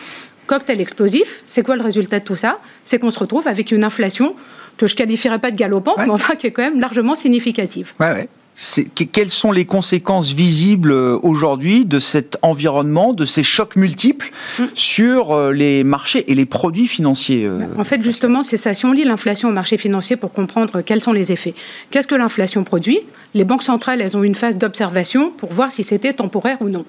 Cocktail 0.47 0.81
explosif, 0.81 1.43
c'est 1.47 1.63
quoi 1.63 1.75
le 1.77 1.83
résultat 1.83 2.21
de 2.21 2.25
tout 2.25 2.37
ça? 2.37 2.59
C'est 2.85 2.99
qu'on 3.01 3.11
se 3.11 3.19
retrouve 3.19 3.49
avec 3.49 3.73
une 3.73 3.83
inflation 3.83 4.35
que 4.77 4.87
je 4.87 4.95
qualifierais 4.95 5.39
pas 5.39 5.51
de 5.51 5.57
galopante, 5.57 5.99
mais 5.99 6.11
enfin 6.11 6.35
qui 6.35 6.47
est 6.47 6.51
quand 6.51 6.63
même 6.63 6.81
largement 6.81 7.15
significative. 7.15 7.93
Ouais, 8.01 8.13
ouais. 8.13 8.85
quelles 9.13 9.31
sont 9.31 9.53
les 9.53 9.65
conséquences 9.65 10.33
visibles 10.33 10.93
euh, 10.93 11.19
aujourd'hui 11.23 11.85
de 11.85 11.99
cet 11.99 12.39
environnement, 12.43 13.13
de 13.13 13.25
ces 13.25 13.43
chocs 13.43 13.77
multiples 13.77 14.31
mm. 14.59 14.65
sur 14.75 15.33
euh, 15.33 15.53
les 15.53 15.85
marchés 15.85 16.31
et 16.31 16.35
les 16.35 16.47
produits 16.47 16.89
financiers 16.89 17.45
euh, 17.47 17.61
En 17.79 17.85
fait, 17.85 18.03
justement, 18.03 18.43
c'est 18.43 18.57
ça. 18.57 18.75
Si 18.75 18.85
on 18.87 18.93
lit 18.93 19.05
l'inflation 19.05 19.49
au 19.49 19.53
marché 19.53 19.79
financier 19.79 20.17
pour 20.17 20.33
comprendre 20.33 20.83
quels 20.83 21.03
sont 21.03 21.13
les 21.13 21.33
effets, 21.33 21.55
qu'est-ce 21.91 22.09
que 22.09 22.15
l'inflation 22.15 22.65
produit? 22.65 23.01
Les 23.35 23.45
banques 23.45 23.63
centrales, 23.63 24.01
elles 24.01 24.17
ont 24.17 24.23
une 24.23 24.35
phase 24.35 24.57
d'observation 24.57 25.31
pour 25.31 25.53
voir 25.53 25.71
si 25.71 25.85
c'était 25.85 26.13
temporaire 26.13 26.59
ou 26.61 26.69
non. 26.69 26.85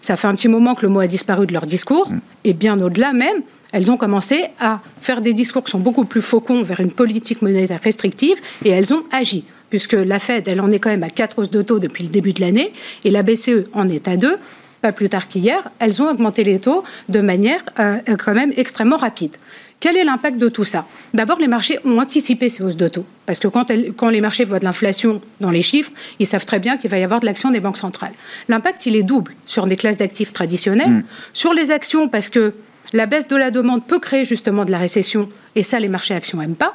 Ça 0.00 0.16
fait 0.16 0.28
un 0.28 0.34
petit 0.34 0.48
moment 0.48 0.74
que 0.74 0.82
le 0.82 0.88
mot 0.88 1.00
a 1.00 1.06
disparu 1.06 1.46
de 1.46 1.52
leur 1.52 1.66
discours, 1.66 2.10
mm. 2.10 2.20
et 2.44 2.52
bien 2.52 2.80
au-delà 2.80 3.12
même, 3.12 3.42
elles 3.72 3.90
ont 3.90 3.96
commencé 3.96 4.44
à 4.58 4.80
faire 5.00 5.20
des 5.20 5.32
discours 5.32 5.64
qui 5.64 5.70
sont 5.70 5.78
beaucoup 5.78 6.04
plus 6.04 6.22
faucons 6.22 6.62
vers 6.62 6.80
une 6.80 6.92
politique 6.92 7.42
monétaire 7.42 7.80
restrictive, 7.82 8.36
et 8.64 8.70
elles 8.70 8.92
ont 8.92 9.04
agi 9.12 9.44
puisque 9.70 9.92
la 9.92 10.18
Fed, 10.18 10.48
elle 10.48 10.60
en 10.60 10.70
est 10.70 10.80
quand 10.80 10.90
même 10.90 11.04
à 11.04 11.08
4 11.08 11.38
hausses 11.38 11.50
de 11.50 11.62
taux 11.62 11.78
depuis 11.78 12.04
le 12.04 12.10
début 12.10 12.32
de 12.32 12.40
l'année, 12.40 12.72
et 13.04 13.10
la 13.10 13.22
BCE 13.22 13.64
en 13.72 13.88
est 13.88 14.08
à 14.08 14.16
2, 14.16 14.36
pas 14.82 14.92
plus 14.92 15.08
tard 15.08 15.26
qu'hier, 15.28 15.70
elles 15.78 16.02
ont 16.02 16.10
augmenté 16.10 16.42
les 16.44 16.58
taux 16.58 16.82
de 17.08 17.20
manière 17.20 17.60
euh, 17.78 17.98
quand 18.22 18.34
même 18.34 18.52
extrêmement 18.56 18.96
rapide. 18.96 19.36
Quel 19.78 19.96
est 19.96 20.04
l'impact 20.04 20.36
de 20.36 20.50
tout 20.50 20.64
ça? 20.64 20.86
D'abord, 21.14 21.38
les 21.38 21.48
marchés 21.48 21.78
ont 21.86 21.98
anticipé 21.98 22.50
ces 22.50 22.62
hausses 22.62 22.76
de 22.76 22.88
taux. 22.88 23.06
Parce 23.24 23.38
que 23.38 23.48
quand, 23.48 23.72
quand 23.96 24.10
les 24.10 24.20
marchés 24.20 24.44
voient 24.44 24.58
de 24.58 24.64
l'inflation 24.64 25.22
dans 25.40 25.50
les 25.50 25.62
chiffres, 25.62 25.90
ils 26.18 26.26
savent 26.26 26.44
très 26.44 26.58
bien 26.58 26.76
qu'il 26.76 26.90
va 26.90 26.98
y 26.98 27.02
avoir 27.02 27.20
de 27.20 27.24
l'action 27.24 27.50
des 27.50 27.60
banques 27.60 27.78
centrales. 27.78 28.12
L'impact, 28.48 28.84
il 28.84 28.94
est 28.94 29.02
double 29.02 29.32
sur 29.46 29.66
des 29.66 29.76
classes 29.76 29.96
d'actifs 29.96 30.32
traditionnelles. 30.32 30.90
Mmh. 30.90 31.04
Sur 31.32 31.54
les 31.54 31.70
actions, 31.70 32.08
parce 32.08 32.28
que 32.28 32.52
la 32.92 33.06
baisse 33.06 33.28
de 33.28 33.36
la 33.36 33.50
demande 33.50 33.84
peut 33.84 33.98
créer 33.98 34.24
justement 34.24 34.64
de 34.64 34.70
la 34.70 34.78
récession, 34.78 35.28
et 35.54 35.62
ça, 35.62 35.80
les 35.80 35.88
marchés 35.88 36.14
actions 36.14 36.38
n'aiment 36.38 36.56
pas 36.56 36.74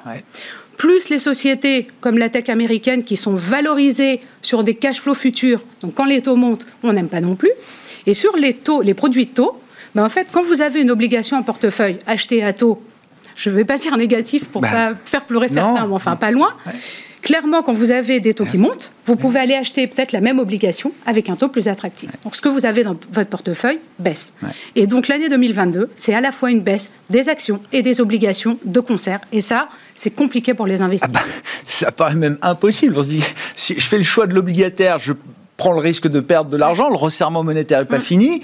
plus 0.77 1.09
les 1.09 1.19
sociétés 1.19 1.87
comme 2.01 2.17
la 2.17 2.29
tech 2.29 2.49
américaine 2.49 3.03
qui 3.03 3.17
sont 3.17 3.33
valorisées 3.33 4.21
sur 4.41 4.63
des 4.63 4.75
cash 4.75 5.01
flows 5.01 5.15
futurs. 5.15 5.61
Donc 5.81 5.93
quand 5.95 6.05
les 6.05 6.21
taux 6.21 6.35
montent, 6.35 6.65
on 6.83 6.93
n'aime 6.93 7.09
pas 7.09 7.21
non 7.21 7.35
plus. 7.35 7.51
Et 8.05 8.13
sur 8.13 8.35
les 8.35 8.53
taux, 8.53 8.81
les 8.81 8.93
produits 8.93 9.25
de 9.25 9.31
taux, 9.31 9.59
ben 9.95 10.03
en 10.03 10.09
fait, 10.09 10.27
quand 10.31 10.43
vous 10.43 10.61
avez 10.61 10.81
une 10.81 10.91
obligation 10.91 11.37
en 11.37 11.43
portefeuille 11.43 11.97
achetée 12.05 12.43
à 12.43 12.53
taux, 12.53 12.81
je 13.35 13.49
ne 13.49 13.55
vais 13.55 13.65
pas 13.65 13.77
dire 13.77 13.95
négatif 13.97 14.45
pour 14.45 14.61
ne 14.61 14.67
bah, 14.67 14.71
pas 14.71 14.95
faire 15.05 15.25
pleurer 15.25 15.49
certains, 15.49 15.87
mais 15.87 15.93
enfin 15.93 16.15
pas 16.15 16.31
loin. 16.31 16.53
Clairement, 17.25 17.63
quand 17.63 17.73
vous 17.73 17.89
avez 17.89 18.19
des 18.19 18.35
taux 18.35 18.45
qui 18.45 18.59
montent, 18.59 18.91
vous 19.07 19.15
pouvez 19.15 19.39
aller 19.39 19.55
acheter 19.55 19.87
peut-être 19.87 20.11
la 20.11 20.21
même 20.21 20.37
obligation 20.37 20.91
avec 21.07 21.27
un 21.27 21.35
taux 21.35 21.47
plus 21.47 21.67
attractif. 21.67 22.11
Donc 22.23 22.35
ce 22.35 22.41
que 22.41 22.49
vous 22.49 22.67
avez 22.67 22.83
dans 22.83 22.95
votre 23.11 23.31
portefeuille 23.31 23.79
baisse. 23.97 24.35
Et 24.75 24.85
donc 24.85 25.07
l'année 25.07 25.27
2022, 25.27 25.89
c'est 25.95 26.13
à 26.13 26.21
la 26.21 26.31
fois 26.31 26.51
une 26.51 26.61
baisse 26.61 26.91
des 27.09 27.27
actions 27.27 27.59
et 27.73 27.81
des 27.81 27.99
obligations 27.99 28.59
de 28.63 28.79
concert. 28.79 29.21
Et 29.31 29.41
ça, 29.41 29.69
c'est 29.95 30.13
compliqué 30.13 30.53
pour 30.53 30.67
les 30.67 30.83
investisseurs. 30.83 31.15
Ah 31.15 31.27
bah, 31.27 31.49
ça 31.65 31.91
paraît 31.91 32.13
même 32.13 32.37
impossible. 32.43 32.93
On 32.95 33.01
se 33.01 33.09
dit, 33.09 33.23
si 33.55 33.73
je 33.73 33.87
fais 33.87 33.97
le 33.97 34.03
choix 34.03 34.27
de 34.27 34.35
l'obligataire, 34.35 34.99
je 34.99 35.13
prends 35.57 35.71
le 35.71 35.79
risque 35.79 36.07
de 36.07 36.19
perdre 36.19 36.51
de 36.51 36.57
l'argent, 36.57 36.89
le 36.89 36.95
resserrement 36.95 37.43
monétaire 37.43 37.79
n'est 37.79 37.85
pas 37.85 37.97
mm. 37.97 38.01
fini. 38.01 38.41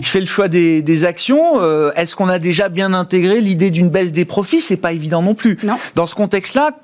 Je 0.00 0.08
fais 0.08 0.20
le 0.20 0.26
choix 0.26 0.46
des, 0.46 1.04
actions. 1.04 1.60
Euh, 1.60 1.90
est-ce 1.96 2.14
qu'on 2.14 2.28
a 2.28 2.38
déjà 2.38 2.68
bien 2.68 2.92
intégré 2.94 3.40
l'idée 3.40 3.72
d'une 3.72 3.88
baisse 3.88 4.12
des 4.12 4.24
profits? 4.24 4.60
C'est 4.60 4.76
pas 4.76 4.92
évident 4.92 5.20
non 5.20 5.34
plus. 5.34 5.58
Dans 5.96 6.06
ce 6.06 6.14
contexte-là, 6.14 6.76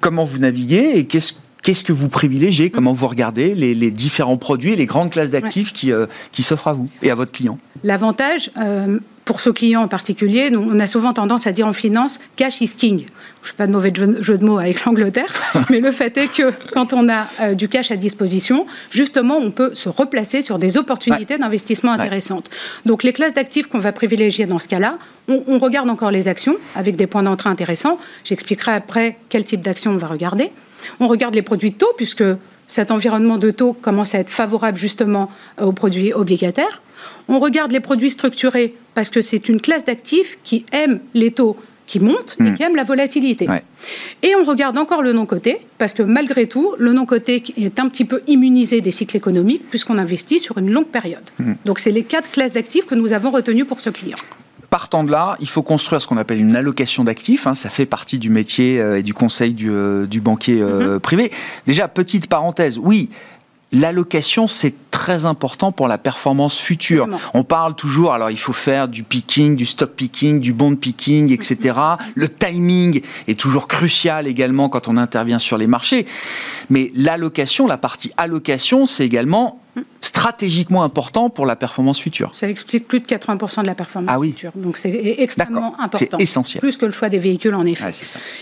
Comment 0.00 0.24
vous 0.24 0.38
naviguez 0.38 0.92
et 0.96 1.06
qu'est-ce 1.06 1.32
Qu'est-ce 1.62 1.84
que 1.84 1.92
vous 1.92 2.08
privilégiez 2.08 2.70
Comment 2.70 2.92
vous 2.92 3.06
regardez 3.06 3.54
les, 3.54 3.90
différents 3.92 4.36
produits, 4.36 4.74
les 4.74 4.86
grandes 4.86 5.10
classes 5.10 5.30
d'actifs 5.30 5.72
qui, 5.72 5.92
euh, 5.92 6.06
qui 6.32 6.42
s'offrent 6.42 6.68
à 6.68 6.72
vous 6.72 6.88
et 7.02 7.10
à 7.10 7.14
votre 7.14 7.30
client? 7.30 7.56
L'avantage, 7.84 8.50
euh, 8.58 8.98
pour 9.24 9.38
ce 9.38 9.48
client 9.48 9.82
en 9.82 9.88
particulier, 9.88 10.50
on 10.56 10.80
a 10.80 10.88
souvent 10.88 11.12
tendance 11.12 11.46
à 11.46 11.52
dire 11.52 11.68
en 11.68 11.72
finance, 11.72 12.18
cash 12.34 12.60
is 12.62 12.74
king. 12.76 13.06
Je 13.42 13.48
ne 13.48 13.52
fais 13.52 13.56
pas 13.56 13.66
de 13.68 13.72
mauvais 13.72 13.92
jeu, 13.94 14.38
de 14.38 14.44
mots 14.44 14.58
avec 14.58 14.84
l'Angleterre, 14.84 15.32
mais 15.70 15.78
le 15.78 15.92
fait 15.92 16.16
est 16.16 16.26
que 16.26 16.52
quand 16.72 16.92
on 16.92 17.08
a 17.08 17.28
euh, 17.40 17.54
du 17.54 17.68
cash 17.68 17.92
à 17.92 17.96
disposition, 17.96 18.66
justement, 18.90 19.36
on 19.36 19.52
peut 19.52 19.72
se 19.74 19.88
replacer 19.88 20.42
sur 20.42 20.58
des 20.58 20.78
opportunités 20.78 21.38
d'investissement 21.38 21.92
intéressantes. 21.92 22.50
Donc 22.86 23.04
les 23.04 23.12
classes 23.12 23.34
d'actifs 23.34 23.68
qu'on 23.68 23.78
va 23.78 23.92
privilégier 23.92 24.46
dans 24.46 24.58
ce 24.58 24.66
cas-là, 24.66 24.98
on, 25.28 25.44
on 25.46 25.58
regarde 25.58 25.88
encore 25.88 26.10
les 26.10 26.26
actions 26.26 26.56
avec 26.74 26.96
des 26.96 27.06
points 27.06 27.22
d'entrée 27.22 27.50
intéressants. 27.50 27.98
J'expliquerai 28.24 28.72
après 28.72 29.16
quel 29.28 29.44
type 29.44 29.62
d'action 29.62 29.92
on 29.92 29.98
va 29.98 30.08
regarder. 30.08 30.50
On 31.00 31.08
regarde 31.08 31.34
les 31.34 31.42
produits 31.42 31.70
de 31.70 31.76
taux, 31.76 31.92
puisque 31.96 32.24
cet 32.66 32.90
environnement 32.90 33.38
de 33.38 33.50
taux 33.50 33.72
commence 33.74 34.14
à 34.14 34.18
être 34.18 34.30
favorable 34.30 34.78
justement 34.78 35.30
euh, 35.60 35.66
aux 35.66 35.72
produits 35.72 36.12
obligataires. 36.12 36.82
On 37.28 37.38
regarde 37.38 37.72
les 37.72 37.80
produits 37.80 38.10
structurés, 38.10 38.74
parce 38.94 39.10
que 39.10 39.20
c'est 39.22 39.48
une 39.48 39.60
classe 39.60 39.84
d'actifs 39.84 40.38
qui 40.42 40.64
aime 40.72 41.00
les 41.14 41.32
taux 41.32 41.56
qui 41.86 42.00
montent 42.00 42.36
et 42.38 42.44
hmm. 42.44 42.54
qui 42.54 42.62
aime 42.62 42.76
la 42.76 42.84
volatilité. 42.84 43.48
Et 44.22 44.34
on 44.36 44.44
regarde 44.44 44.78
encore 44.78 45.02
le 45.02 45.12
non-coté, 45.12 45.58
parce 45.78 45.92
que 45.92 46.02
malgré 46.02 46.46
tout, 46.46 46.74
le 46.78 46.92
non-coté 46.92 47.42
est 47.58 47.78
un 47.80 47.88
petit 47.88 48.04
peu 48.04 48.22
immunisé 48.28 48.80
des 48.80 48.92
cycles 48.92 49.16
économiques, 49.16 49.68
puisqu'on 49.68 49.98
investit 49.98 50.40
sur 50.40 50.56
une 50.58 50.70
longue 50.70 50.86
période. 50.86 51.28
Hmm. 51.38 51.54
Donc 51.64 51.78
c'est 51.80 51.90
les 51.90 52.04
quatre 52.04 52.30
classes 52.30 52.52
d'actifs 52.52 52.86
que 52.86 52.94
nous 52.94 53.12
avons 53.12 53.30
retenues 53.30 53.64
pour 53.64 53.80
ce 53.80 53.90
client. 53.90 54.16
Partant 54.72 55.04
de 55.04 55.10
là, 55.10 55.36
il 55.38 55.50
faut 55.50 55.62
construire 55.62 56.00
ce 56.00 56.06
qu'on 56.06 56.16
appelle 56.16 56.40
une 56.40 56.56
allocation 56.56 57.04
d'actifs. 57.04 57.46
Hein. 57.46 57.54
ça 57.54 57.68
fait 57.68 57.84
partie 57.84 58.18
du 58.18 58.30
métier 58.30 58.80
euh, 58.80 59.00
et 59.00 59.02
du 59.02 59.12
conseil 59.12 59.52
du, 59.52 59.70
euh, 59.70 60.06
banquier 60.14 60.62
euh, 60.62 60.94
mhm. 60.94 61.00
privé. 61.00 61.30
Déjà, 61.66 61.88
petite 61.88 62.26
parenthèse, 62.26 62.78
oui, 62.78 63.10
l'allocation, 63.70 64.48
c'est 64.48 64.72
très 64.92 65.24
important 65.24 65.72
pour 65.72 65.88
la 65.88 65.98
performance 65.98 66.58
future. 66.58 67.08
On 67.34 67.42
parle 67.42 67.74
toujours, 67.74 68.12
alors 68.12 68.30
il 68.30 68.38
faut 68.38 68.52
faire 68.52 68.86
du 68.86 69.02
picking, 69.02 69.56
du 69.56 69.66
stock 69.66 69.90
picking, 69.90 70.38
du 70.38 70.52
bond 70.52 70.76
picking, 70.76 71.32
etc. 71.32 71.74
Le 72.14 72.28
timing 72.28 73.00
est 73.26 73.40
toujours 73.40 73.66
crucial 73.66 74.28
également 74.28 74.68
quand 74.68 74.86
on 74.86 74.96
intervient 74.96 75.40
sur 75.40 75.58
les 75.58 75.66
marchés. 75.66 76.06
Mais 76.70 76.92
l'allocation, 76.94 77.66
la 77.66 77.78
partie 77.78 78.12
allocation, 78.16 78.86
c'est 78.86 79.04
également 79.04 79.58
stratégiquement 80.00 80.82
important 80.82 81.30
pour 81.30 81.46
la 81.46 81.56
performance 81.56 81.98
future. 81.98 82.30
Ça 82.34 82.48
explique 82.48 82.86
plus 82.86 83.00
de 83.00 83.06
80% 83.06 83.62
de 83.62 83.66
la 83.66 83.74
performance 83.74 84.10
ah 84.12 84.18
oui. 84.18 84.30
future. 84.30 84.52
Donc 84.54 84.76
c'est 84.76 85.16
extrêmement 85.18 85.80
important. 85.80 86.18
C'est 86.18 86.22
essentiel. 86.22 86.60
Plus 86.60 86.76
que 86.76 86.84
le 86.84 86.92
choix 86.92 87.08
des 87.08 87.18
véhicules 87.18 87.54
en 87.54 87.64
effet. 87.64 87.90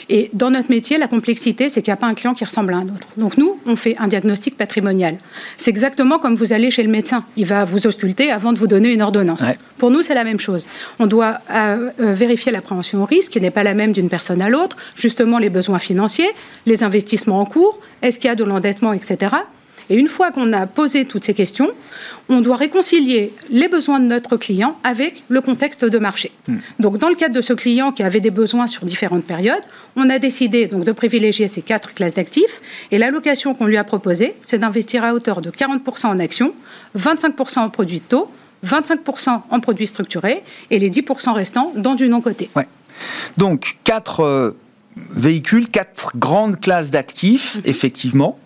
Et 0.08 0.30
dans 0.32 0.50
notre 0.50 0.70
métier, 0.70 0.98
la 0.98 1.06
complexité, 1.06 1.68
c'est 1.68 1.82
qu'il 1.82 1.90
n'y 1.92 1.94
a 1.94 1.98
pas 1.98 2.06
un 2.06 2.14
client 2.14 2.34
qui 2.34 2.44
ressemble 2.44 2.74
à 2.74 2.78
un 2.78 2.88
autre. 2.88 3.08
Donc 3.16 3.36
nous, 3.36 3.58
on 3.66 3.76
fait 3.76 3.96
un 3.98 4.08
diagnostic 4.08 4.56
patrimonial. 4.56 5.18
C'est 5.58 5.70
exactement 5.70 6.18
comme 6.18 6.34
vous 6.40 6.52
allez 6.52 6.70
chez 6.70 6.82
le 6.82 6.90
médecin. 6.90 7.24
Il 7.36 7.46
va 7.46 7.64
vous 7.64 7.86
ausculter 7.86 8.30
avant 8.30 8.52
de 8.52 8.58
vous 8.58 8.66
donner 8.66 8.92
une 8.92 9.02
ordonnance. 9.02 9.42
Pour 9.78 9.90
nous, 9.90 10.02
c'est 10.02 10.14
la 10.14 10.24
même 10.24 10.40
chose. 10.40 10.66
On 10.98 11.06
doit 11.06 11.40
euh, 11.50 11.90
euh, 12.00 12.12
vérifier 12.12 12.50
la 12.50 12.62
prévention 12.62 13.02
au 13.02 13.04
risque, 13.04 13.32
qui 13.32 13.40
n'est 13.40 13.50
pas 13.50 13.62
la 13.62 13.74
même 13.74 13.92
d'une 13.92 14.08
personne 14.08 14.42
à 14.42 14.48
l'autre, 14.48 14.76
justement 14.96 15.38
les 15.38 15.50
besoins 15.50 15.78
financiers, 15.78 16.30
les 16.66 16.82
investissements 16.82 17.40
en 17.40 17.44
cours, 17.44 17.78
est-ce 18.02 18.18
qu'il 18.18 18.28
y 18.28 18.32
a 18.32 18.34
de 18.34 18.44
l'endettement, 18.44 18.92
etc. 18.92 19.36
Et 19.90 19.96
une 19.96 20.08
fois 20.08 20.30
qu'on 20.30 20.52
a 20.52 20.68
posé 20.68 21.04
toutes 21.04 21.24
ces 21.24 21.34
questions, 21.34 21.70
on 22.28 22.40
doit 22.40 22.56
réconcilier 22.56 23.32
les 23.50 23.66
besoins 23.66 23.98
de 23.98 24.06
notre 24.06 24.36
client 24.36 24.76
avec 24.84 25.24
le 25.28 25.40
contexte 25.40 25.84
de 25.84 25.98
marché. 25.98 26.30
Hmm. 26.46 26.58
Donc, 26.78 26.96
dans 26.98 27.08
le 27.08 27.16
cadre 27.16 27.34
de 27.34 27.40
ce 27.40 27.52
client 27.52 27.90
qui 27.90 28.04
avait 28.04 28.20
des 28.20 28.30
besoins 28.30 28.68
sur 28.68 28.84
différentes 28.84 29.24
périodes, 29.24 29.62
on 29.96 30.08
a 30.08 30.20
décidé 30.20 30.68
donc 30.68 30.84
de 30.84 30.92
privilégier 30.92 31.48
ces 31.48 31.60
quatre 31.60 31.92
classes 31.92 32.14
d'actifs. 32.14 32.62
Et 32.92 32.98
l'allocation 32.98 33.52
qu'on 33.52 33.66
lui 33.66 33.76
a 33.76 33.84
proposée, 33.84 34.34
c'est 34.42 34.58
d'investir 34.58 35.02
à 35.02 35.12
hauteur 35.12 35.40
de 35.40 35.50
40% 35.50 36.06
en 36.06 36.18
actions, 36.20 36.54
25% 36.96 37.58
en 37.58 37.68
produits 37.68 37.98
de 37.98 38.04
taux, 38.04 38.30
25% 38.64 39.40
en 39.50 39.60
produits 39.60 39.88
structurés 39.88 40.44
et 40.70 40.78
les 40.78 40.90
10% 40.90 41.32
restants 41.32 41.72
dans 41.74 41.96
du 41.96 42.08
non-coté. 42.08 42.48
Ouais. 42.54 42.68
Donc, 43.38 43.78
quatre 43.82 44.20
euh, 44.20 44.56
véhicules, 45.10 45.68
quatre 45.68 46.16
grandes 46.16 46.60
classes 46.60 46.90
d'actifs, 46.92 47.56
mhm. 47.56 47.62
effectivement 47.64 48.38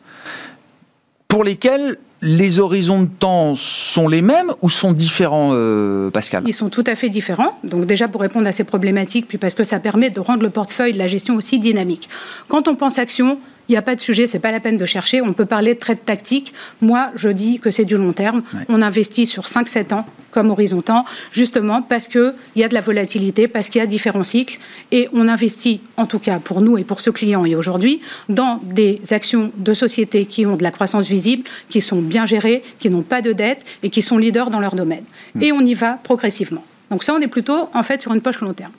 pour 1.28 1.44
lesquels 1.44 1.98
les 2.22 2.58
horizons 2.58 3.02
de 3.02 3.08
temps 3.08 3.54
sont 3.54 4.08
les 4.08 4.22
mêmes 4.22 4.52
ou 4.62 4.70
sont 4.70 4.92
différents, 4.92 5.50
euh, 5.52 6.10
Pascal? 6.10 6.42
Ils 6.46 6.54
sont 6.54 6.70
tout 6.70 6.84
à 6.86 6.94
fait 6.94 7.10
différents. 7.10 7.58
Donc 7.64 7.84
déjà 7.84 8.08
pour 8.08 8.22
répondre 8.22 8.46
à 8.46 8.52
ces 8.52 8.64
problématiques, 8.64 9.28
puis 9.28 9.38
parce 9.38 9.54
que 9.54 9.64
ça 9.64 9.78
permet 9.78 10.10
de 10.10 10.20
rendre 10.20 10.42
le 10.42 10.50
portefeuille, 10.50 10.94
la 10.94 11.06
gestion 11.06 11.36
aussi 11.36 11.58
dynamique. 11.58 12.08
Quand 12.48 12.66
on 12.66 12.76
pense 12.76 12.98
action, 12.98 13.38
il 13.68 13.72
n'y 13.72 13.76
a 13.76 13.82
pas 13.82 13.96
de 13.96 14.00
sujet, 14.00 14.26
c'est 14.26 14.38
pas 14.38 14.52
la 14.52 14.60
peine 14.60 14.76
de 14.76 14.86
chercher. 14.86 15.22
On 15.22 15.32
peut 15.32 15.46
parler 15.46 15.74
de 15.74 15.78
trade 15.78 16.04
tactique. 16.04 16.52
Moi, 16.80 17.10
je 17.14 17.30
dis 17.30 17.58
que 17.58 17.70
c'est 17.70 17.84
du 17.84 17.96
long 17.96 18.12
terme. 18.12 18.42
On 18.68 18.82
investit 18.82 19.26
sur 19.26 19.44
5-7 19.44 19.94
ans 19.94 20.06
comme 20.30 20.50
horizon 20.50 20.82
temps, 20.82 21.04
justement 21.30 21.80
parce 21.80 22.08
qu'il 22.08 22.34
y 22.56 22.64
a 22.64 22.68
de 22.68 22.74
la 22.74 22.80
volatilité, 22.80 23.46
parce 23.46 23.68
qu'il 23.68 23.78
y 23.78 23.82
a 23.82 23.86
différents 23.86 24.24
cycles. 24.24 24.58
Et 24.90 25.08
on 25.12 25.28
investit, 25.28 25.80
en 25.96 26.06
tout 26.06 26.18
cas 26.18 26.40
pour 26.40 26.60
nous 26.60 26.76
et 26.76 26.82
pour 26.82 27.00
ce 27.00 27.10
client 27.10 27.44
et 27.44 27.54
aujourd'hui, 27.54 28.00
dans 28.28 28.60
des 28.64 29.00
actions 29.12 29.52
de 29.56 29.72
sociétés 29.72 30.26
qui 30.26 30.44
ont 30.44 30.56
de 30.56 30.64
la 30.64 30.72
croissance 30.72 31.06
visible, 31.06 31.44
qui 31.68 31.80
sont 31.80 32.02
bien 32.02 32.26
gérées, 32.26 32.64
qui 32.80 32.90
n'ont 32.90 33.02
pas 33.02 33.22
de 33.22 33.32
dette 33.32 33.64
et 33.84 33.90
qui 33.90 34.02
sont 34.02 34.18
leaders 34.18 34.50
dans 34.50 34.60
leur 34.60 34.74
domaine. 34.74 35.04
Et 35.40 35.52
on 35.52 35.60
y 35.60 35.74
va 35.74 36.00
progressivement. 36.02 36.64
Donc 36.90 37.02
ça, 37.04 37.14
on 37.14 37.20
est 37.20 37.28
plutôt 37.28 37.68
en 37.72 37.82
fait 37.82 38.02
sur 38.02 38.12
une 38.12 38.20
poche 38.20 38.40
long 38.40 38.52
terme. 38.52 38.72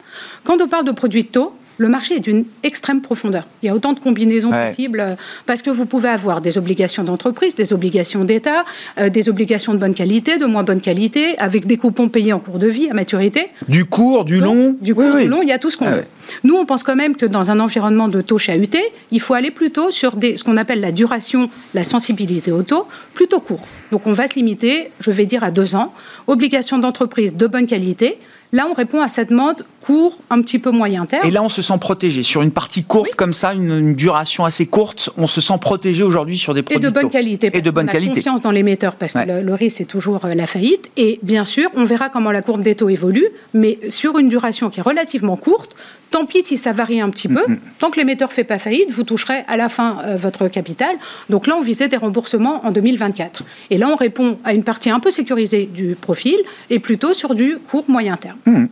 Quand 0.43 0.62
on 0.62 0.67
parle 0.67 0.86
de 0.86 0.91
produits 0.91 1.24
de 1.24 1.30
taux, 1.30 1.56
le 1.77 1.89
marché 1.89 2.15
est 2.15 2.19
d'une 2.19 2.45
extrême 2.63 3.01
profondeur. 3.01 3.47
Il 3.61 3.67
y 3.67 3.69
a 3.69 3.75
autant 3.75 3.93
de 3.93 3.99
combinaisons 3.99 4.51
possibles 4.51 4.99
euh, 4.99 5.15
parce 5.45 5.61
que 5.61 5.69
vous 5.69 5.85
pouvez 5.85 6.09
avoir 6.09 6.41
des 6.41 6.57
obligations 6.57 7.03
d'entreprise, 7.03 7.55
des 7.55 7.73
obligations 7.73 8.23
d'État, 8.23 8.65
euh, 8.97 9.09
des 9.09 9.29
obligations 9.29 9.73
de 9.73 9.79
bonne 9.79 9.95
qualité, 9.95 10.38
de 10.38 10.45
moins 10.45 10.63
bonne 10.63 10.81
qualité, 10.81 11.38
avec 11.38 11.65
des 11.65 11.77
coupons 11.77 12.09
payés 12.09 12.33
en 12.33 12.39
cours 12.39 12.59
de 12.59 12.67
vie, 12.67 12.89
à 12.89 12.93
maturité. 12.93 13.49
Du 13.67 13.85
court, 13.85 14.25
du 14.25 14.39
long 14.39 14.75
Du 14.81 14.95
court, 14.95 15.15
du 15.15 15.27
long, 15.27 15.41
il 15.41 15.49
y 15.49 15.53
a 15.53 15.59
tout 15.59 15.71
ce 15.71 15.77
qu'on 15.77 15.88
ah 15.88 15.95
veut. 15.97 16.05
Nous, 16.43 16.55
on 16.55 16.65
pense 16.65 16.83
quand 16.83 16.95
même 16.95 17.15
que 17.15 17.25
dans 17.25 17.51
un 17.51 17.59
environnement 17.59 18.07
de 18.07 18.21
taux 18.21 18.38
chahuté, 18.38 18.81
il 19.11 19.19
faut 19.19 19.33
aller 19.33 19.51
plutôt 19.51 19.91
sur 19.91 20.15
des, 20.15 20.38
ce 20.38 20.43
qu'on 20.43 20.57
appelle 20.57 20.81
la 20.81 20.91
duration, 20.91 21.49
la 21.73 21.83
sensibilité 21.83 22.51
au 22.51 22.63
taux, 22.63 22.88
plutôt 23.13 23.39
court. 23.39 23.65
Donc 23.91 24.07
on 24.07 24.13
va 24.13 24.27
se 24.27 24.35
limiter, 24.35 24.91
je 24.99 25.11
vais 25.11 25.25
dire, 25.25 25.43
à 25.43 25.51
deux 25.51 25.75
ans. 25.75 25.93
Obligations 26.27 26.77
d'entreprise 26.77 27.35
de 27.35 27.47
bonne 27.47 27.67
qualité 27.67 28.17
Là, 28.55 28.67
on 28.69 28.73
répond 28.73 29.01
à 29.01 29.09
cette 29.09 29.31
demande 29.31 29.65
court, 29.81 30.17
un 30.29 30.41
petit 30.41 30.59
peu 30.59 30.71
moyen 30.71 31.05
terme. 31.05 31.27
Et 31.27 31.31
là, 31.31 31.43
on 31.43 31.49
se 31.49 31.61
sent 31.61 31.77
protégé. 31.79 32.23
Sur 32.23 32.41
une 32.41 32.51
partie 32.51 32.83
courte 32.83 33.13
comme 33.15 33.33
ça, 33.33 33.53
une, 33.53 33.93
duration 33.95 34.45
assez 34.45 34.65
courte, 34.65 35.09
on 35.17 35.27
se 35.27 35.41
sent 35.41 35.57
protégé 35.59 36.03
aujourd'hui 36.03 36.38
sur 36.38 36.53
des 36.53 36.63
produits. 36.63 36.81
Et 36.81 36.89
de 36.89 36.93
bonne 36.93 37.09
qualité. 37.09 37.49
Et 37.53 37.59
de 37.59 37.69
bonne 37.69 37.89
on 37.89 37.91
qualité. 37.91 38.11
A 38.11 38.15
confiance 38.15 38.41
dans 38.41 38.51
l'émetteur 38.51 38.95
parce 38.95 39.11
que 39.11 39.41
le, 39.41 39.53
risque, 39.53 39.77
c'est 39.77 39.85
toujours 39.85 40.23
euh, 40.23 40.33
la 40.33 40.47
faillite. 40.47 40.89
Et 40.95 41.19
bien 41.21 41.43
sûr, 41.43 41.69
on 41.75 41.83
verra 41.83 42.09
comment 42.09 42.31
la 42.31 42.41
courbe 42.41 42.61
des 42.61 42.75
taux 42.75 42.88
évolue, 42.88 43.27
mais 43.53 43.77
sur 43.89 44.17
une 44.19 44.29
duration 44.29 44.69
qui 44.69 44.79
est 44.79 44.83
relativement 44.83 45.35
courte, 45.35 45.75
Tant 46.15 46.25
pis 46.25 46.43
si 46.43 46.56
ça 46.56 46.71
varie 46.71 47.01
un 47.01 47.10
petit 47.10 47.28
peu. 47.28 47.43
Mm. 47.45 47.60
Tant 47.78 47.91
que 47.91 47.97
l'émetteur 47.97 48.30
ne 48.30 48.34
fait 48.34 48.45
pas 48.45 48.58
faillite, 48.58 48.89
vous 48.89 49.04
toucherez 49.04 49.43
à 49.49 49.58
la 49.58 49.67
fin 49.67 49.99
euh, 50.06 50.15
votre 50.15 50.47
capital. 50.47 50.95
Donc 51.30 51.45
là, 51.45 51.58
on 51.58 51.62
visait 51.62 51.89
des 51.89 51.97
remboursements 51.97 52.65
en 52.65 52.71
2024. 52.71 53.43
Et 53.69 53.78
là, 53.78 53.89
on 53.89 53.97
répond 53.97 54.39
à 54.45 54.54
une 54.54 54.63
partie 54.63 54.89
un 54.89 55.01
peu 55.01 55.12
sécurisée 55.12 55.65
du 55.65 55.97
profil 55.99 56.38
et 56.69 56.80
plutôt 56.80 57.13
sur 57.13 57.36
du 57.36 57.58
court 57.58 57.84
moyen 57.89 58.15
terme. 58.15 58.38
Mm. 58.45 58.67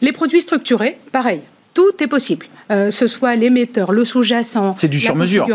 Les 0.00 0.12
produits 0.12 0.40
structurés, 0.40 0.96
pareil. 1.12 1.42
Tout 1.74 1.92
est 2.00 2.06
possible. 2.06 2.46
Euh, 2.70 2.90
ce 2.90 3.06
soit 3.06 3.36
l'émetteur, 3.36 3.92
le 3.92 4.06
sous-jacent, 4.06 4.74
c'est 4.78 4.88
du 4.88 4.98
sur-mesure. 4.98 5.46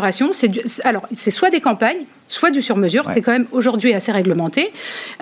alors, 0.84 1.08
c'est 1.12 1.32
soit 1.32 1.50
des 1.50 1.60
campagnes, 1.60 2.06
soit 2.30 2.52
du 2.52 2.62
sur-mesure. 2.62 3.06
C'est 3.12 3.22
quand 3.22 3.32
même 3.32 3.48
aujourd'hui 3.52 3.96
assez 3.96 4.12
réglementé, 4.12 4.72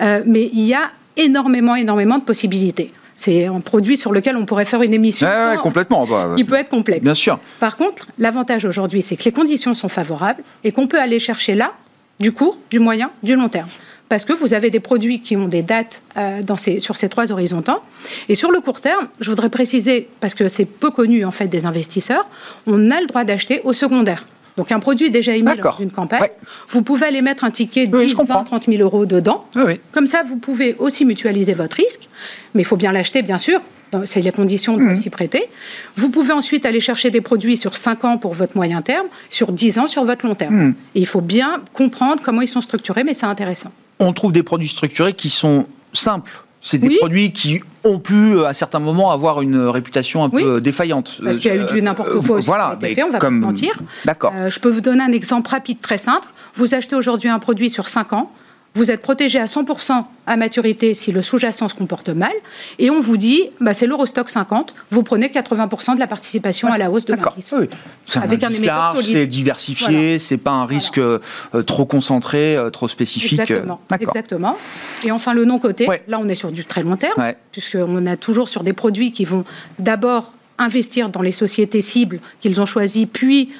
euh, 0.02 0.22
mais 0.26 0.50
il 0.52 0.66
y 0.66 0.74
a 0.74 0.90
énormément, 1.16 1.76
énormément 1.76 2.18
de 2.18 2.24
possibilités. 2.24 2.92
C'est 3.16 3.46
un 3.46 3.60
produit 3.60 3.96
sur 3.96 4.12
lequel 4.12 4.36
on 4.36 4.44
pourrait 4.44 4.64
faire 4.64 4.82
une 4.82 4.94
émission. 4.94 5.28
complètement. 5.62 6.06
Bah, 6.06 6.34
Il 6.36 6.46
peut 6.46 6.56
être 6.56 6.68
complexe. 6.68 7.02
Bien 7.02 7.14
sûr. 7.14 7.38
Par 7.60 7.76
contre, 7.76 8.06
l'avantage 8.18 8.64
aujourd'hui, 8.64 9.02
c'est 9.02 9.16
que 9.16 9.24
les 9.24 9.32
conditions 9.32 9.74
sont 9.74 9.88
favorables 9.88 10.42
et 10.64 10.72
qu'on 10.72 10.86
peut 10.86 10.98
aller 10.98 11.18
chercher 11.18 11.54
là 11.54 11.72
du 12.20 12.32
court, 12.32 12.58
du 12.70 12.78
moyen, 12.78 13.10
du 13.22 13.34
long 13.34 13.48
terme. 13.48 13.68
Parce 14.08 14.24
que 14.24 14.32
vous 14.32 14.52
avez 14.54 14.70
des 14.70 14.80
produits 14.80 15.22
qui 15.22 15.36
ont 15.36 15.48
des 15.48 15.62
dates 15.62 16.02
euh, 16.16 16.42
dans 16.42 16.56
ces, 16.56 16.78
sur 16.78 16.96
ces 16.96 17.08
trois 17.08 17.32
horizontaux. 17.32 17.78
Et 18.28 18.34
sur 18.34 18.50
le 18.50 18.60
court 18.60 18.80
terme, 18.80 19.08
je 19.20 19.30
voudrais 19.30 19.48
préciser, 19.48 20.08
parce 20.20 20.34
que 20.34 20.46
c'est 20.48 20.66
peu 20.66 20.90
connu 20.90 21.24
en 21.24 21.30
fait 21.30 21.48
des 21.48 21.64
investisseurs, 21.66 22.28
on 22.66 22.90
a 22.90 23.00
le 23.00 23.06
droit 23.06 23.24
d'acheter 23.24 23.60
au 23.64 23.72
secondaire. 23.72 24.26
Donc 24.56 24.70
un 24.70 24.78
produit 24.78 25.10
déjà 25.10 25.34
émis 25.34 25.56
dans 25.60 25.78
une 25.78 25.90
campagne, 25.90 26.28
vous 26.68 26.82
pouvez 26.82 27.06
aller 27.06 27.22
mettre 27.22 27.44
un 27.44 27.50
ticket 27.50 27.86
de 27.86 27.98
10, 27.98 28.14
20, 28.26 28.44
30 28.44 28.64
000 28.66 28.82
euros 28.82 29.06
dedans. 29.06 29.46
Comme 29.92 30.06
ça, 30.06 30.22
vous 30.22 30.36
pouvez 30.36 30.76
aussi 30.78 31.04
mutualiser 31.04 31.54
votre 31.54 31.76
risque, 31.76 32.08
mais 32.54 32.62
il 32.62 32.64
faut 32.64 32.76
bien 32.76 32.92
l'acheter, 32.92 33.22
bien 33.22 33.38
sûr. 33.38 33.60
C'est 34.06 34.20
les 34.20 34.32
conditions 34.32 34.76
de 34.76 34.82
mmh. 34.82 34.98
s'y 34.98 35.10
prêter. 35.10 35.44
Vous 35.94 36.10
pouvez 36.10 36.32
ensuite 36.32 36.66
aller 36.66 36.80
chercher 36.80 37.12
des 37.12 37.20
produits 37.20 37.56
sur 37.56 37.76
5 37.76 38.04
ans 38.04 38.18
pour 38.18 38.32
votre 38.32 38.56
moyen 38.56 38.82
terme, 38.82 39.06
sur 39.30 39.52
10 39.52 39.78
ans 39.78 39.86
sur 39.86 40.04
votre 40.04 40.26
long 40.26 40.34
terme. 40.34 40.54
Mmh. 40.54 40.74
Et 40.96 41.00
il 41.00 41.06
faut 41.06 41.20
bien 41.20 41.62
comprendre 41.72 42.20
comment 42.24 42.40
ils 42.40 42.48
sont 42.48 42.60
structurés, 42.60 43.04
mais 43.04 43.14
c'est 43.14 43.26
intéressant. 43.26 43.70
On 44.00 44.12
trouve 44.12 44.32
des 44.32 44.42
produits 44.42 44.68
structurés 44.68 45.12
qui 45.12 45.30
sont 45.30 45.68
simples 45.92 46.44
c'est 46.64 46.78
des 46.78 46.96
produits 46.96 47.30
qui 47.30 47.62
ont 47.84 47.98
pu, 47.98 48.14
euh, 48.14 48.46
à 48.46 48.54
certains 48.54 48.78
moments, 48.78 49.12
avoir 49.12 49.42
une 49.42 49.68
réputation 49.68 50.24
un 50.24 50.30
peu 50.30 50.60
défaillante. 50.60 51.20
Parce 51.22 51.38
qu'il 51.38 51.54
y 51.54 51.58
a 51.58 51.62
eu 51.62 51.66
du 51.66 51.82
n'importe 51.82 52.10
quoi 52.10 52.36
euh, 52.36 52.38
aussi 52.38 52.46
voilà, 52.46 52.76
qui 52.80 52.86
a 52.86 52.88
été 52.88 53.00
fait, 53.00 53.06
on 53.06 53.10
va 53.10 53.18
pas 53.18 53.30
se 53.30 53.34
mentir. 53.34 53.78
D'accord. 54.04 54.32
Euh, 54.34 54.48
je 54.48 54.58
peux 54.58 54.70
vous 54.70 54.80
donner 54.80 55.02
un 55.02 55.12
exemple 55.12 55.50
rapide, 55.50 55.80
très 55.80 55.98
simple. 55.98 56.26
Vous 56.54 56.74
achetez 56.74 56.96
aujourd'hui 56.96 57.28
un 57.28 57.38
produit 57.38 57.68
sur 57.68 57.88
5 57.88 58.14
ans, 58.14 58.32
vous 58.74 58.90
êtes 58.90 59.02
protégé 59.02 59.38
à 59.38 59.44
100% 59.44 60.04
à 60.26 60.36
maturité 60.36 60.94
si 60.94 61.12
le 61.12 61.22
sous-jacent 61.22 61.68
se 61.68 61.74
comporte 61.74 62.08
mal, 62.08 62.32
et 62.78 62.90
on 62.90 63.00
vous 63.00 63.16
dit, 63.16 63.50
bah, 63.60 63.74
c'est 63.74 63.86
l'Eurostock 63.86 64.28
50, 64.28 64.74
vous 64.90 65.02
prenez 65.02 65.28
80% 65.28 65.94
de 65.94 66.00
la 66.00 66.06
participation 66.06 66.72
à 66.72 66.78
la 66.78 66.90
hausse 66.90 67.04
de 67.04 67.14
l'indice. 67.14 67.54
Oui. 67.56 67.68
C'est 68.06 68.20
avec 68.20 68.42
un, 68.42 68.48
large, 68.48 69.02
c'est 69.02 69.26
diversifié, 69.26 70.18
c'est 70.18 70.38
pas 70.38 70.52
un 70.52 70.66
risque 70.66 70.98
euh, 70.98 71.20
trop 71.66 71.84
concentré, 71.84 72.56
euh, 72.56 72.70
trop 72.70 72.88
spécifique. 72.88 73.40
Exactement. 73.40 73.80
Exactement. 74.00 74.56
Et 75.04 75.12
enfin 75.12 75.34
le 75.34 75.44
non-côté, 75.44 75.86
là 76.08 76.18
on 76.20 76.28
est 76.28 76.34
sur 76.34 76.50
du 76.50 76.64
très 76.64 76.82
long 76.82 76.96
terme, 76.96 77.32
puisqu'on 77.52 78.06
a 78.06 78.16
toujours 78.16 78.48
sur 78.48 78.62
des 78.62 78.72
produits 78.72 79.12
qui 79.12 79.24
vont 79.24 79.44
d'abord 79.78 80.32
investir 80.58 81.08
dans 81.08 81.22
les 81.22 81.32
sociétés 81.32 81.80
cibles 81.80 82.20
qu'ils 82.40 82.60
ont 82.60 82.66
choisies, 82.66 83.06
puis 83.06 83.50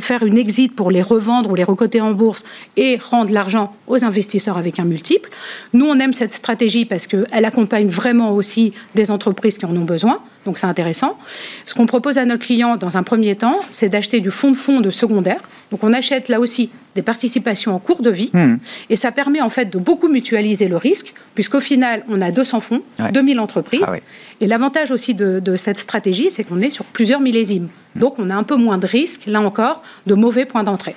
faire 0.00 0.22
une 0.22 0.38
exit 0.38 0.74
pour 0.74 0.90
les 0.90 1.02
revendre 1.02 1.50
ou 1.50 1.54
les 1.54 1.64
recoter 1.64 2.00
en 2.00 2.12
bourse 2.12 2.44
et 2.76 2.98
rendre 2.98 3.32
l'argent 3.32 3.74
aux 3.86 4.04
investisseurs 4.04 4.56
avec 4.56 4.78
un 4.78 4.84
multiple. 4.84 5.30
Nous, 5.72 5.86
on 5.86 5.98
aime 5.98 6.12
cette 6.12 6.32
stratégie 6.32 6.84
parce 6.84 7.06
qu'elle 7.06 7.44
accompagne 7.44 7.88
vraiment 7.88 8.32
aussi 8.32 8.72
des 8.94 9.10
entreprises 9.10 9.58
qui 9.58 9.66
en 9.66 9.76
ont 9.76 9.84
besoin. 9.84 10.20
Donc 10.46 10.58
c'est 10.58 10.66
intéressant. 10.66 11.18
Ce 11.66 11.74
qu'on 11.74 11.86
propose 11.86 12.16
à 12.18 12.24
nos 12.24 12.38
clients 12.38 12.76
dans 12.76 12.96
un 12.96 13.02
premier 13.02 13.34
temps, 13.34 13.58
c'est 13.70 13.88
d'acheter 13.88 14.20
du 14.20 14.30
fonds 14.30 14.52
de 14.52 14.56
fonds 14.56 14.80
de 14.80 14.90
secondaire. 14.90 15.42
Donc 15.70 15.82
on 15.82 15.92
achète 15.92 16.28
là 16.28 16.40
aussi 16.40 16.70
des 16.94 17.02
participations 17.02 17.74
en 17.74 17.78
cours 17.78 18.00
de 18.00 18.10
vie. 18.10 18.30
Hmm. 18.32 18.56
Et 18.88 18.96
ça 18.96 19.12
permet 19.12 19.42
en 19.42 19.50
fait 19.50 19.66
de 19.66 19.78
beaucoup 19.78 20.08
mutualiser 20.08 20.68
le 20.68 20.76
risque, 20.76 21.14
puisqu'au 21.34 21.60
final, 21.60 22.04
on 22.08 22.22
a 22.22 22.30
200 22.30 22.60
fonds, 22.60 22.82
2000 23.12 23.40
entreprises. 23.40 23.82
Ah 23.86 23.96
et 24.40 24.46
l'avantage 24.46 24.90
aussi 24.92 25.14
de, 25.14 25.40
de 25.40 25.56
cette 25.56 25.78
stratégie, 25.78 26.28
c'est 26.30 26.44
qu'on 26.44 26.60
est 26.60 26.70
sur 26.70 26.84
plusieurs 26.84 27.20
millésimes. 27.20 27.68
Donc 27.96 28.14
on 28.18 28.30
a 28.30 28.34
un 28.34 28.44
peu 28.44 28.56
moins 28.56 28.78
de 28.78 28.86
risques, 28.86 29.26
là 29.26 29.40
encore, 29.40 29.82
de 30.06 30.14
mauvais 30.14 30.44
points 30.44 30.62
d'entrée. 30.62 30.94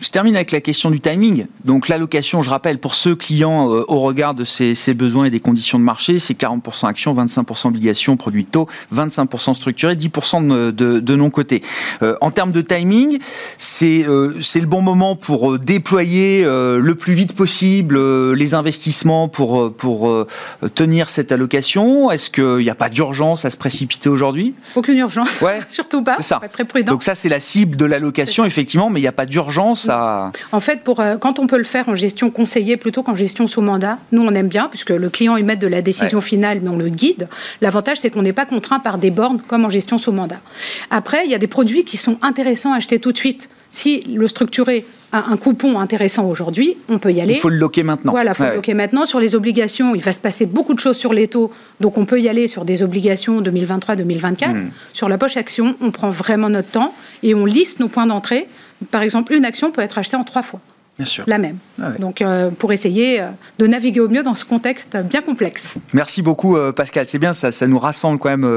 Je 0.00 0.08
termine 0.08 0.34
avec 0.34 0.50
la 0.50 0.60
question 0.60 0.90
du 0.90 0.98
timing. 0.98 1.46
Donc 1.64 1.86
l'allocation, 1.88 2.42
je 2.42 2.50
rappelle, 2.50 2.78
pour 2.78 2.94
ceux 2.94 3.14
clients 3.14 3.72
euh, 3.72 3.84
au 3.86 4.00
regard 4.00 4.34
de 4.34 4.44
ses, 4.44 4.74
besoins 4.94 5.26
et 5.26 5.30
des 5.30 5.38
conditions 5.38 5.78
de 5.78 5.84
marché, 5.84 6.18
c'est 6.18 6.34
40% 6.34 6.88
actions, 6.88 7.14
25% 7.14 7.68
obligations, 7.68 8.16
produits 8.16 8.44
taux, 8.44 8.68
25% 8.92 9.54
structurés, 9.54 9.94
10% 9.94 10.72
de, 10.72 11.00
de, 11.00 11.16
non-cotés. 11.16 11.62
Euh, 12.02 12.16
en 12.20 12.32
termes 12.32 12.50
de 12.50 12.62
timing, 12.62 13.18
c'est 13.58 14.04
euh, 14.08 14.32
le 14.54 14.66
bon 14.66 14.82
moment 14.82 15.14
pour 15.14 15.58
déployer 15.58 16.42
le 16.44 16.94
plus 16.94 17.12
vite 17.12 17.34
possible 17.34 18.32
les 18.32 18.54
investissements 18.54 19.28
pour, 19.28 19.72
pour 19.72 20.26
tenir 20.74 21.08
cette 21.08 21.30
allocation. 21.30 22.10
Est-ce 22.10 22.30
qu'il 22.30 22.64
n'y 22.64 22.70
a 22.70 22.74
pas 22.74 22.88
d'urgence 22.88 23.44
à 23.44 23.50
se 23.50 23.56
précipiter 23.56 24.08
aujourd'hui? 24.08 24.54
Aucune 24.74 24.96
urgence, 24.96 25.40
ouais, 25.42 25.60
surtout 25.68 26.02
pas. 26.02 26.16
Ça. 26.20 26.40
Très 26.52 26.64
prudent. 26.64 26.90
Donc 26.90 27.02
ça, 27.02 27.14
c'est 27.14 27.28
la 27.28 27.38
cible 27.38 27.76
de 27.76 27.84
l'allocation, 27.84 28.44
effectivement, 28.44 28.90
mais 28.90 28.98
il 28.98 29.04
n'y 29.04 29.08
a 29.08 29.12
pas 29.12 29.26
d'urgence 29.26 29.75
en 30.52 30.60
fait, 30.60 30.82
pour, 30.82 31.00
euh, 31.00 31.16
quand 31.16 31.38
on 31.38 31.46
peut 31.46 31.58
le 31.58 31.64
faire 31.64 31.88
en 31.88 31.94
gestion 31.94 32.30
conseillée 32.30 32.76
plutôt 32.76 33.02
qu'en 33.02 33.14
gestion 33.14 33.48
sous 33.48 33.60
mandat, 33.60 33.98
nous, 34.12 34.22
on 34.22 34.34
aime 34.34 34.48
bien, 34.48 34.68
puisque 34.68 34.90
le 34.90 35.08
client 35.08 35.36
émet 35.36 35.56
de 35.56 35.66
la 35.66 35.82
décision 35.82 36.20
finale, 36.20 36.60
mais 36.62 36.70
on 36.70 36.78
le 36.78 36.88
guide. 36.88 37.28
L'avantage, 37.60 37.98
c'est 37.98 38.10
qu'on 38.10 38.22
n'est 38.22 38.32
pas 38.32 38.46
contraint 38.46 38.80
par 38.80 38.98
des 38.98 39.10
bornes 39.10 39.40
comme 39.46 39.64
en 39.64 39.70
gestion 39.70 39.98
sous 39.98 40.12
mandat. 40.12 40.40
Après, 40.90 41.24
il 41.24 41.30
y 41.30 41.34
a 41.34 41.38
des 41.38 41.46
produits 41.46 41.84
qui 41.84 41.96
sont 41.96 42.18
intéressants 42.22 42.72
à 42.72 42.76
acheter 42.76 42.98
tout 42.98 43.12
de 43.12 43.18
suite. 43.18 43.48
Si 43.70 44.00
le 44.00 44.26
structuré 44.26 44.86
a 45.12 45.30
un 45.30 45.36
coupon 45.36 45.78
intéressant 45.78 46.28
aujourd'hui, 46.28 46.78
on 46.88 46.98
peut 46.98 47.12
y 47.12 47.20
aller. 47.20 47.34
Il 47.34 47.40
faut 47.40 47.48
le 47.48 47.58
loquer 47.58 47.82
maintenant. 47.82 48.12
Voilà, 48.12 48.30
il 48.30 48.34
faut 48.34 48.44
le 48.44 48.54
loquer 48.54 48.74
maintenant. 48.74 49.04
Sur 49.04 49.20
les 49.20 49.34
obligations, 49.34 49.94
il 49.94 50.00
va 50.00 50.12
se 50.12 50.20
passer 50.20 50.46
beaucoup 50.46 50.72
de 50.72 50.80
choses 50.80 50.96
sur 50.96 51.12
les 51.12 51.28
taux, 51.28 51.52
donc 51.80 51.98
on 51.98 52.04
peut 52.06 52.20
y 52.20 52.28
aller 52.28 52.48
sur 52.48 52.64
des 52.64 52.82
obligations 52.82 53.42
2023-2024. 53.42 54.52
Hmm. 54.52 54.70
Sur 54.94 55.08
la 55.08 55.18
poche 55.18 55.36
action, 55.36 55.76
on 55.80 55.90
prend 55.90 56.10
vraiment 56.10 56.48
notre 56.48 56.70
temps 56.70 56.94
et 57.22 57.34
on 57.34 57.44
liste 57.44 57.80
nos 57.80 57.88
points 57.88 58.06
d'entrée 58.06 58.48
par 58.90 59.02
exemple, 59.02 59.32
une 59.34 59.44
action 59.44 59.70
peut 59.70 59.82
être 59.82 59.98
achetée 59.98 60.16
en 60.16 60.24
trois 60.24 60.42
fois. 60.42 60.60
Bien 60.98 61.06
sûr. 61.06 61.24
La 61.26 61.36
même. 61.36 61.58
Ah 61.80 61.90
Donc, 61.98 62.22
euh, 62.22 62.50
pour 62.50 62.72
essayer 62.72 63.20
euh, 63.20 63.28
de 63.58 63.66
naviguer 63.66 64.00
au 64.00 64.08
mieux 64.08 64.22
dans 64.22 64.34
ce 64.34 64.46
contexte 64.46 64.96
bien 64.96 65.20
complexe. 65.20 65.74
Merci 65.92 66.22
beaucoup, 66.22 66.56
euh, 66.56 66.72
Pascal. 66.72 67.06
C'est 67.06 67.18
bien, 67.18 67.34
ça, 67.34 67.52
ça, 67.52 67.66
nous 67.66 67.78
rassemble 67.78 68.18
quand 68.18 68.30
même 68.30 68.50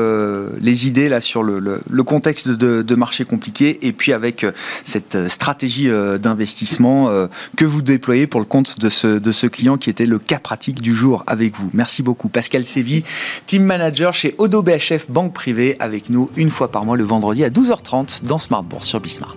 les 0.61 0.87
idées 0.87 1.09
là 1.09 1.19
sur 1.19 1.43
le, 1.43 1.59
le, 1.59 2.03
contexte 2.03 2.47
de, 2.47 2.81
de, 2.81 2.95
marché 2.95 3.25
compliqué 3.25 3.85
et 3.85 3.91
puis 3.91 4.13
avec 4.13 4.45
cette 4.85 5.27
stratégie 5.27 5.89
d'investissement 6.19 7.27
que 7.57 7.65
vous 7.65 7.81
déployez 7.81 8.27
pour 8.27 8.39
le 8.39 8.45
compte 8.45 8.79
de 8.79 8.89
ce, 8.89 9.19
de 9.19 9.31
ce 9.31 9.47
client 9.47 9.77
qui 9.77 9.89
était 9.89 10.05
le 10.05 10.19
cas 10.19 10.39
pratique 10.39 10.81
du 10.81 10.95
jour 10.95 11.23
avec 11.27 11.55
vous. 11.57 11.69
Merci 11.73 12.03
beaucoup, 12.03 12.29
Pascal 12.29 12.65
Sévy, 12.65 13.03
team 13.45 13.63
manager 13.63 14.13
chez 14.13 14.35
Odo 14.37 14.61
BHF 14.61 15.09
Banque 15.09 15.33
Privée, 15.33 15.75
avec 15.79 16.09
nous 16.09 16.29
une 16.37 16.49
fois 16.49 16.71
par 16.71 16.85
mois 16.85 16.97
le 16.97 17.03
vendredi 17.03 17.43
à 17.43 17.49
12h30 17.49 18.23
dans 18.23 18.39
Smart 18.39 18.63
Bourse 18.63 18.87
sur 18.87 18.99
Bismart. 18.99 19.35